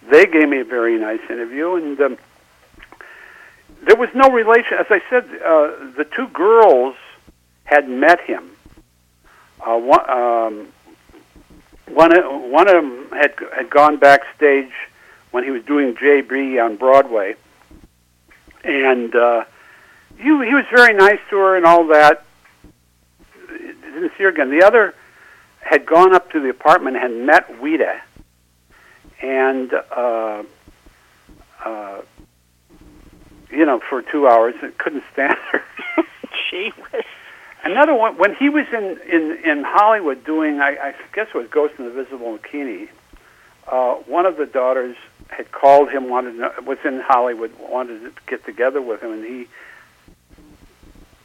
[0.10, 2.18] They gave me a very nice interview, and um,
[3.84, 4.78] there was no relation.
[4.80, 6.96] As I said, uh, the two girls
[7.66, 8.52] had met him.
[9.66, 10.68] Uh, one, um,
[11.88, 14.72] one, of- one of them had had gone backstage
[15.32, 17.36] when he was doing JB on Broadway,
[18.64, 19.46] and uh,
[20.18, 22.24] he he was very nice to her and all that.
[23.96, 24.50] Didn't see her again.
[24.50, 24.94] The other
[25.62, 28.02] had gone up to the apartment and met Ouida,
[29.22, 30.44] and uh,
[31.64, 32.02] uh,
[33.50, 35.64] you know, for two hours and couldn't stand her.
[36.50, 37.04] Gee whiz.
[37.64, 41.48] Another one, when he was in, in, in Hollywood doing, I, I guess it was
[41.48, 42.90] Ghost in the Visible Bikini,
[43.68, 44.96] uh, one of the daughters
[45.30, 49.26] had called him, wanted to was in Hollywood, wanted to get together with him, and
[49.26, 49.48] he,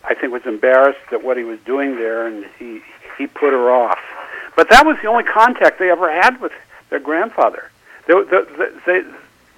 [0.05, 2.81] I think, was embarrassed at what he was doing there, and he,
[3.19, 3.99] he put her off.
[4.57, 6.53] But that was the only contact they ever had with
[6.89, 7.71] their grandfather.
[8.07, 9.03] They, the, the, they,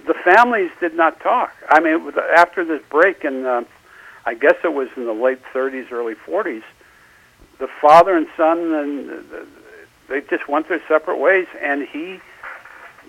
[0.05, 1.53] the families did not talk.
[1.69, 3.63] I mean, after this break in, uh,
[4.25, 6.63] I guess it was in the late 30s, early 40s,
[7.59, 9.47] the father and son, and
[10.09, 11.47] they just went their separate ways.
[11.61, 12.19] And he,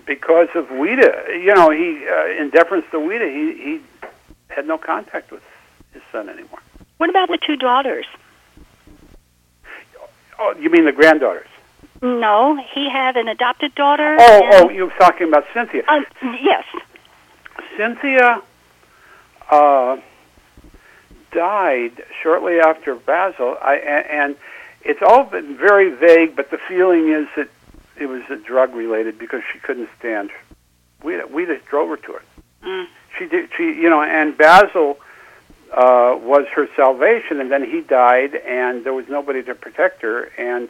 [0.05, 3.81] because of Ouida, you know, he, uh, in deference to Ouida, he, he
[4.49, 5.43] had no contact with
[5.93, 6.59] his son anymore.
[6.97, 8.05] What about the two daughters?
[10.39, 11.47] Oh, you mean the granddaughters?
[12.01, 14.17] No, he had an adopted daughter.
[14.19, 15.83] Oh, oh, you were talking about Cynthia.
[15.87, 16.05] Um,
[16.41, 16.65] yes.
[17.77, 18.41] Cynthia
[19.49, 19.97] uh,
[21.31, 24.35] died shortly after Basil, I, and
[24.81, 26.35] it's all been very vague.
[26.35, 27.49] But the feeling is that
[27.99, 30.31] it was drug related because she couldn't stand.
[31.03, 32.23] We we just drove her to it.
[32.63, 32.85] Mm.
[33.17, 33.49] She did.
[33.55, 34.97] She you know, and Basil
[35.75, 40.23] uh, was her salvation, and then he died, and there was nobody to protect her.
[40.37, 40.69] And,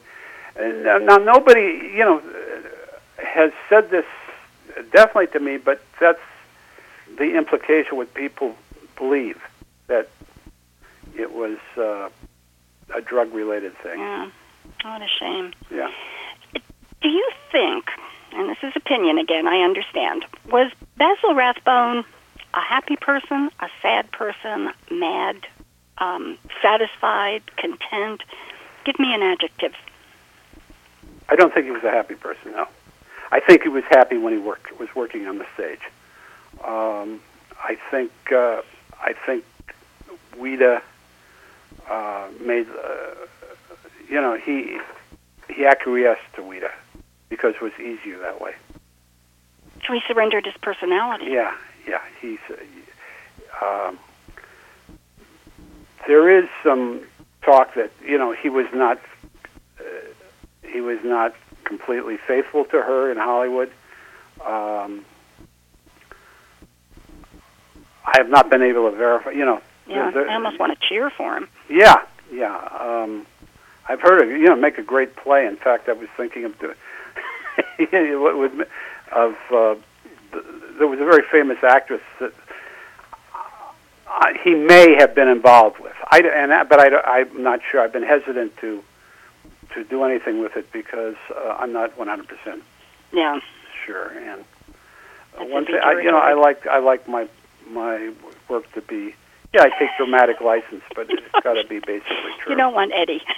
[0.56, 2.22] and now nobody you know
[3.18, 4.06] has said this
[4.92, 6.20] definitely to me, but that's
[7.18, 8.56] the implication what people
[8.98, 9.40] believe
[9.88, 10.10] that
[11.16, 12.10] it was uh,
[12.94, 14.00] a drug related thing.
[14.00, 14.30] Yeah.
[14.84, 15.54] What a shame.
[15.70, 15.92] Yeah.
[17.02, 17.86] Do you think,
[18.34, 22.04] and this is opinion again, I understand, was Basil Rathbone
[22.56, 25.36] a happy person, a sad person, mad,
[25.98, 28.24] um, satisfied, content?
[28.86, 29.74] Give me an adjective.
[31.28, 32.52] I don't think he was a happy person.
[32.52, 32.68] No,
[33.32, 35.82] I think he was happy when he worked was working on the stage.
[36.64, 37.20] Um,
[37.58, 38.62] I think uh,
[39.02, 39.44] I think
[40.38, 40.82] Ouida
[41.90, 43.16] uh, made uh,
[44.08, 44.80] you know he
[45.50, 46.72] he acquiesced to Ouida
[47.30, 48.54] because it was easier that way.
[49.88, 51.26] So he surrendered his personality.
[51.26, 51.56] Yeah,
[51.88, 52.02] yeah.
[52.22, 52.40] He's.
[52.50, 54.00] Uh, um,
[56.08, 57.02] there is some
[57.44, 59.00] talk that you know he was not.
[59.80, 59.84] Uh,
[60.64, 61.34] he was not
[61.64, 63.70] completely faithful to her in Hollywood.
[64.46, 65.06] Um,
[68.06, 69.32] I have not been able to verify.
[69.32, 69.62] You know.
[69.88, 71.48] Yeah, there- I almost want to cheer for him.
[71.70, 72.56] Yeah, yeah.
[72.80, 73.26] Um,
[73.88, 75.46] I've heard of you know make a great play.
[75.46, 76.76] In fact, I was thinking of doing
[78.22, 78.68] what would
[79.12, 79.76] of uh,
[80.78, 82.34] there was a very famous actress that
[84.08, 85.94] uh, he may have been involved with.
[86.12, 87.82] I and that, but I, I'm not sure.
[87.82, 88.84] I've been hesitant to
[89.74, 92.64] to do anything with it because uh, I'm not 100 percent
[93.12, 93.40] Yeah.
[93.86, 94.08] sure.
[94.18, 94.42] And
[95.38, 97.28] uh, one thing, I, you know, I like I like my
[97.70, 98.12] my
[98.50, 99.16] work to be.
[99.54, 102.52] Yeah, I take dramatic license, but it's got to be basically true.
[102.52, 103.22] You don't want Eddie.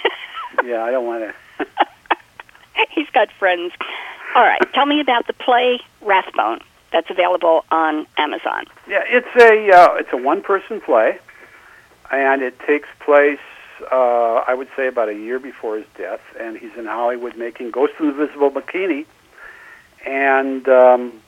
[0.64, 1.22] Yeah, I don't want
[1.58, 1.66] to.
[2.90, 3.72] He's got friends.
[4.34, 6.60] All right, tell me about the play Rathbone
[6.92, 8.64] that's available on Amazon.
[8.88, 11.18] Yeah, it's a uh, it's a one person play,
[12.10, 13.38] and it takes place.
[13.92, 17.70] Uh, I would say about a year before his death, and he's in Hollywood making
[17.70, 19.06] Ghost in the Visible Bikini,
[20.04, 21.20] and um,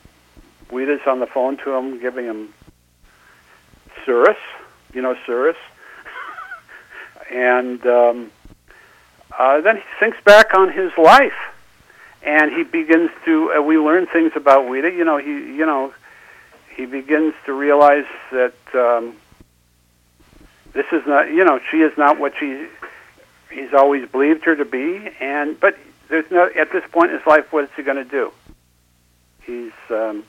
[0.71, 2.53] Ouida's on the phone to him, giving him
[4.05, 4.39] Cirrus,
[4.93, 5.57] you know Cirrus,
[7.31, 8.33] and um,
[9.39, 11.50] uh, then he thinks back on his life,
[12.23, 13.53] and he begins to.
[13.53, 14.95] Uh, we learn things about Ouida.
[14.95, 15.93] You know, he you know
[16.75, 19.17] he begins to realize that um,
[20.73, 22.67] this is not, you know, she is not what she
[23.51, 25.77] he's always believed her to be, and but
[26.09, 28.33] there's no at this point in his life, what is he going to do?
[29.43, 30.25] He's, um,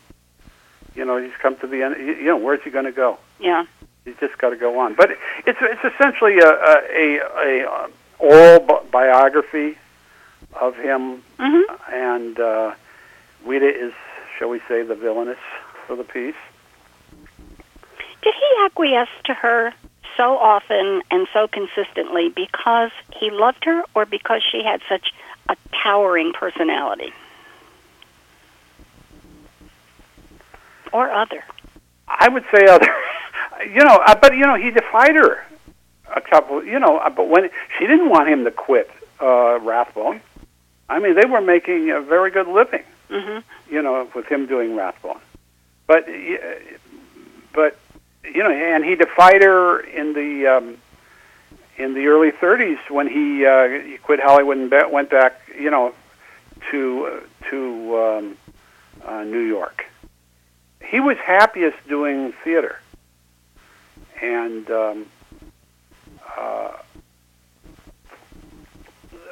[0.96, 1.96] you know, he's come to the end.
[1.98, 3.18] You know, where's he going to go?
[3.40, 3.66] Yeah.
[4.04, 4.96] He's just got to go on.
[4.96, 5.12] But
[5.46, 7.90] it's it's essentially a a, a, a
[8.20, 9.78] oral bi- biography
[10.60, 12.74] of him, hmm and uh,
[13.46, 13.94] Ouida is,
[14.38, 15.40] shall we say, the villainess
[15.88, 16.36] for the piece.
[18.22, 19.74] Did he acquiesce to her
[20.16, 25.12] so often and so consistently because he loved her or because she had such
[25.50, 27.14] a towering personality?
[30.94, 31.44] Or other.
[32.08, 32.94] I would say other,
[33.66, 35.44] you know, uh, but you know, he defied her
[36.14, 38.92] a couple, you know, uh, but when she didn't want him to quit
[39.22, 40.22] uh, Rathbone,
[40.92, 43.40] I mean, they were making a very good living, hmm
[43.70, 45.22] you know, with him doing Rathbone.
[45.88, 46.06] But,
[47.54, 47.78] but
[48.26, 50.78] you know, and he defied her in the um,
[51.78, 55.72] in the early '30s when he uh, he quit Hollywood and ba- went back, you
[55.72, 55.94] know,
[56.72, 58.38] to uh, to um,
[59.06, 59.86] uh, New York.
[60.84, 62.80] He was happiest doing theater,
[64.22, 65.06] and um,
[66.38, 66.74] uh,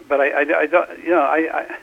[0.10, 1.78] but I, I, I don't, you know, I, I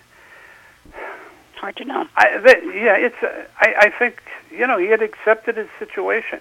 [1.56, 2.06] Hard to know.
[2.16, 3.16] I, that, yeah, it's.
[3.22, 6.40] Uh, I, I think you know he had accepted his situation.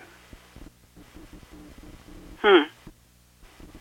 [2.42, 2.64] Hmm.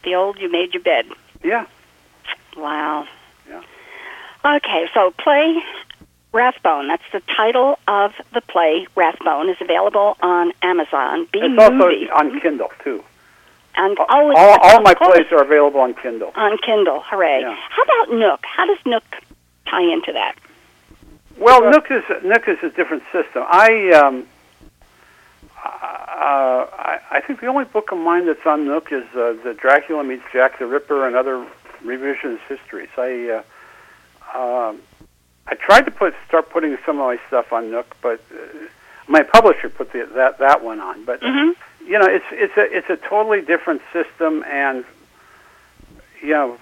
[0.05, 1.07] The old you made your bed.
[1.43, 1.67] Yeah,
[2.57, 3.07] Wow.
[3.49, 3.63] Yeah.
[4.45, 5.63] Okay, so play
[6.33, 6.89] Rathbone.
[6.89, 8.87] That's the title of the play.
[8.95, 11.27] Rathbone is available on Amazon.
[11.33, 12.11] B it's also movie.
[12.11, 13.03] on Kindle too.
[13.77, 16.33] And All, all, all my plays are available on Kindle.
[16.37, 17.03] on Kindle.
[17.07, 17.41] Hooray!
[17.41, 17.57] Yeah.
[17.71, 18.41] How about Nook?
[18.45, 19.05] How does Nook
[19.69, 20.37] tie into that?
[21.39, 23.43] Well, Nook is Nook is a different system.
[23.49, 24.27] I um,
[25.65, 29.57] uh, I, I think the only book of mine that's on Nook is uh, the
[29.61, 31.45] Dracula meets Jack the Ripper and other
[31.85, 32.91] revisionist histories.
[32.97, 33.43] I
[34.35, 34.81] uh, um,
[35.47, 38.37] I tried to put start putting some of my stuff on Nook, but uh,
[39.09, 41.05] my publisher put the, that that one on.
[41.05, 41.51] But hmm
[41.87, 44.85] you know, it's it's a it's a totally different system, and
[46.23, 46.59] you know,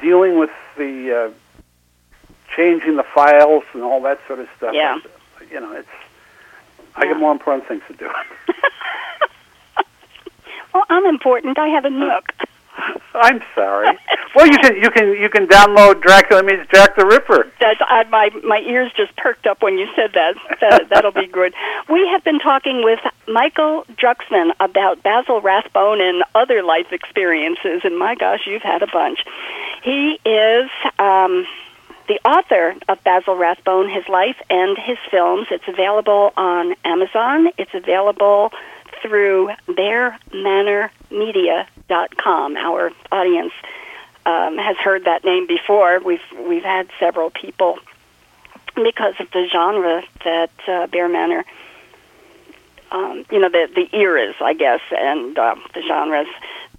[0.00, 4.74] dealing with the uh, changing the files and all that sort of stuff.
[4.74, 4.98] Yeah.
[5.40, 5.88] it's, you know, it's
[6.96, 7.12] I Yeah.
[7.12, 8.08] got more important things to do.
[10.74, 11.58] well, I'm important.
[11.58, 12.32] I have a Nook.
[13.14, 13.96] I'm sorry.
[14.34, 17.50] Well, you can you can you can download Dracula meets Jack the Ripper.
[17.60, 20.34] That's, I, my my ears just perked up when you said that.
[20.60, 20.88] that.
[20.90, 21.54] That'll be good.
[21.88, 27.98] We have been talking with Michael Druxman about Basil Rathbone and other life experiences, and
[27.98, 29.24] my gosh, you've had a bunch.
[29.82, 31.46] He is um,
[32.08, 35.46] the author of Basil Rathbone: His Life and His Films.
[35.50, 37.48] It's available on Amazon.
[37.56, 38.52] It's available
[39.02, 42.56] through BearManorMedia.com.
[42.56, 43.52] Our audience
[44.24, 46.00] um, has heard that name before.
[46.00, 47.78] We've we've had several people
[48.74, 51.44] because of the genre that uh, Bear Manor,
[52.90, 56.26] um, you know, the the eras, I guess, and uh, the genres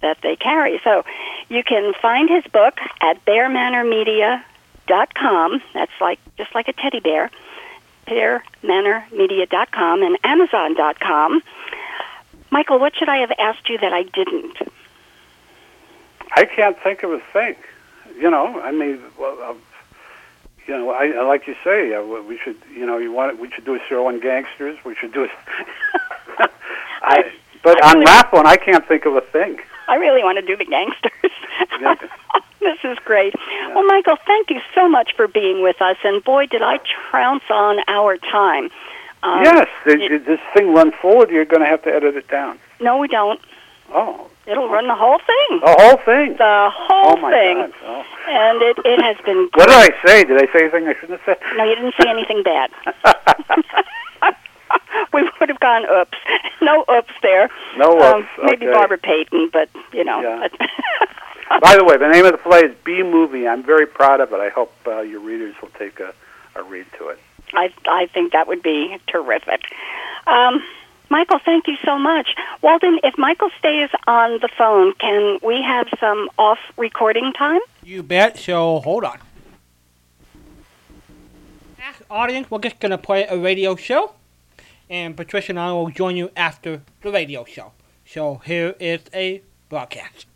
[0.00, 0.80] that they carry.
[0.84, 1.04] So
[1.48, 5.62] you can find his book at BearManorMedia.com.
[5.74, 7.32] That's like just like a teddy bear.
[8.06, 11.42] BearManorMedia.com and Amazon.com.
[12.50, 14.56] Michael, what should I have asked you that I didn't?
[16.34, 17.56] I can't think of a thing.
[18.16, 19.54] You know, I mean, well, uh,
[20.66, 23.50] you know, I, I like you say, uh, we should, you know, you want we
[23.50, 24.78] should do a show on gangsters.
[24.84, 25.28] We should do a.
[27.02, 27.32] I,
[27.62, 29.58] but I on really- Rathbone, I can't think of a thing.
[29.88, 31.12] I really want to do the gangsters.
[31.80, 31.94] Yeah.
[32.60, 33.34] this is great.
[33.74, 35.96] Well, Michael, thank you so much for being with us.
[36.04, 36.78] And boy, did I
[37.10, 38.70] trounce on our time.
[39.22, 41.30] Um, yes, it- this thing run forward.
[41.30, 42.58] You're going to have to edit it down.
[42.80, 43.40] No, we don't.
[43.92, 45.60] Oh, It'll run the whole thing.
[45.60, 46.36] the whole thing.
[46.38, 47.56] The whole oh my thing.
[47.58, 47.72] God.
[47.84, 48.04] Oh.
[48.28, 50.24] And it, it has been What did I say?
[50.24, 52.70] Did I say anything I shouldn't have No, you didn't say anything bad.
[52.84, 53.14] said?
[55.12, 56.16] we would have gone oops.
[56.62, 57.50] No oops there.
[57.76, 58.00] no.
[58.00, 58.28] Um, oops.
[58.42, 58.72] maybe okay.
[58.74, 60.20] Barbara Payton, but, you know.
[60.20, 60.48] Yeah.
[61.62, 63.48] By the way, the name of the play is B Movie.
[63.48, 64.36] I'm very proud of it.
[64.40, 66.12] I hope uh, your readers will take a,
[66.54, 67.18] a read to it.
[67.54, 69.62] I I think that would be terrific.
[70.26, 70.62] Um,
[71.10, 72.34] Michael, thank you so much.
[72.60, 77.60] Walden, if Michael stays on the phone, can we have some off recording time?
[77.82, 78.38] You bet.
[78.38, 79.18] So hold on.
[82.10, 84.12] Audience, we're just gonna play a radio show,
[84.88, 87.72] and Patricia and I will join you after the radio show.
[88.06, 90.26] So here is a broadcast.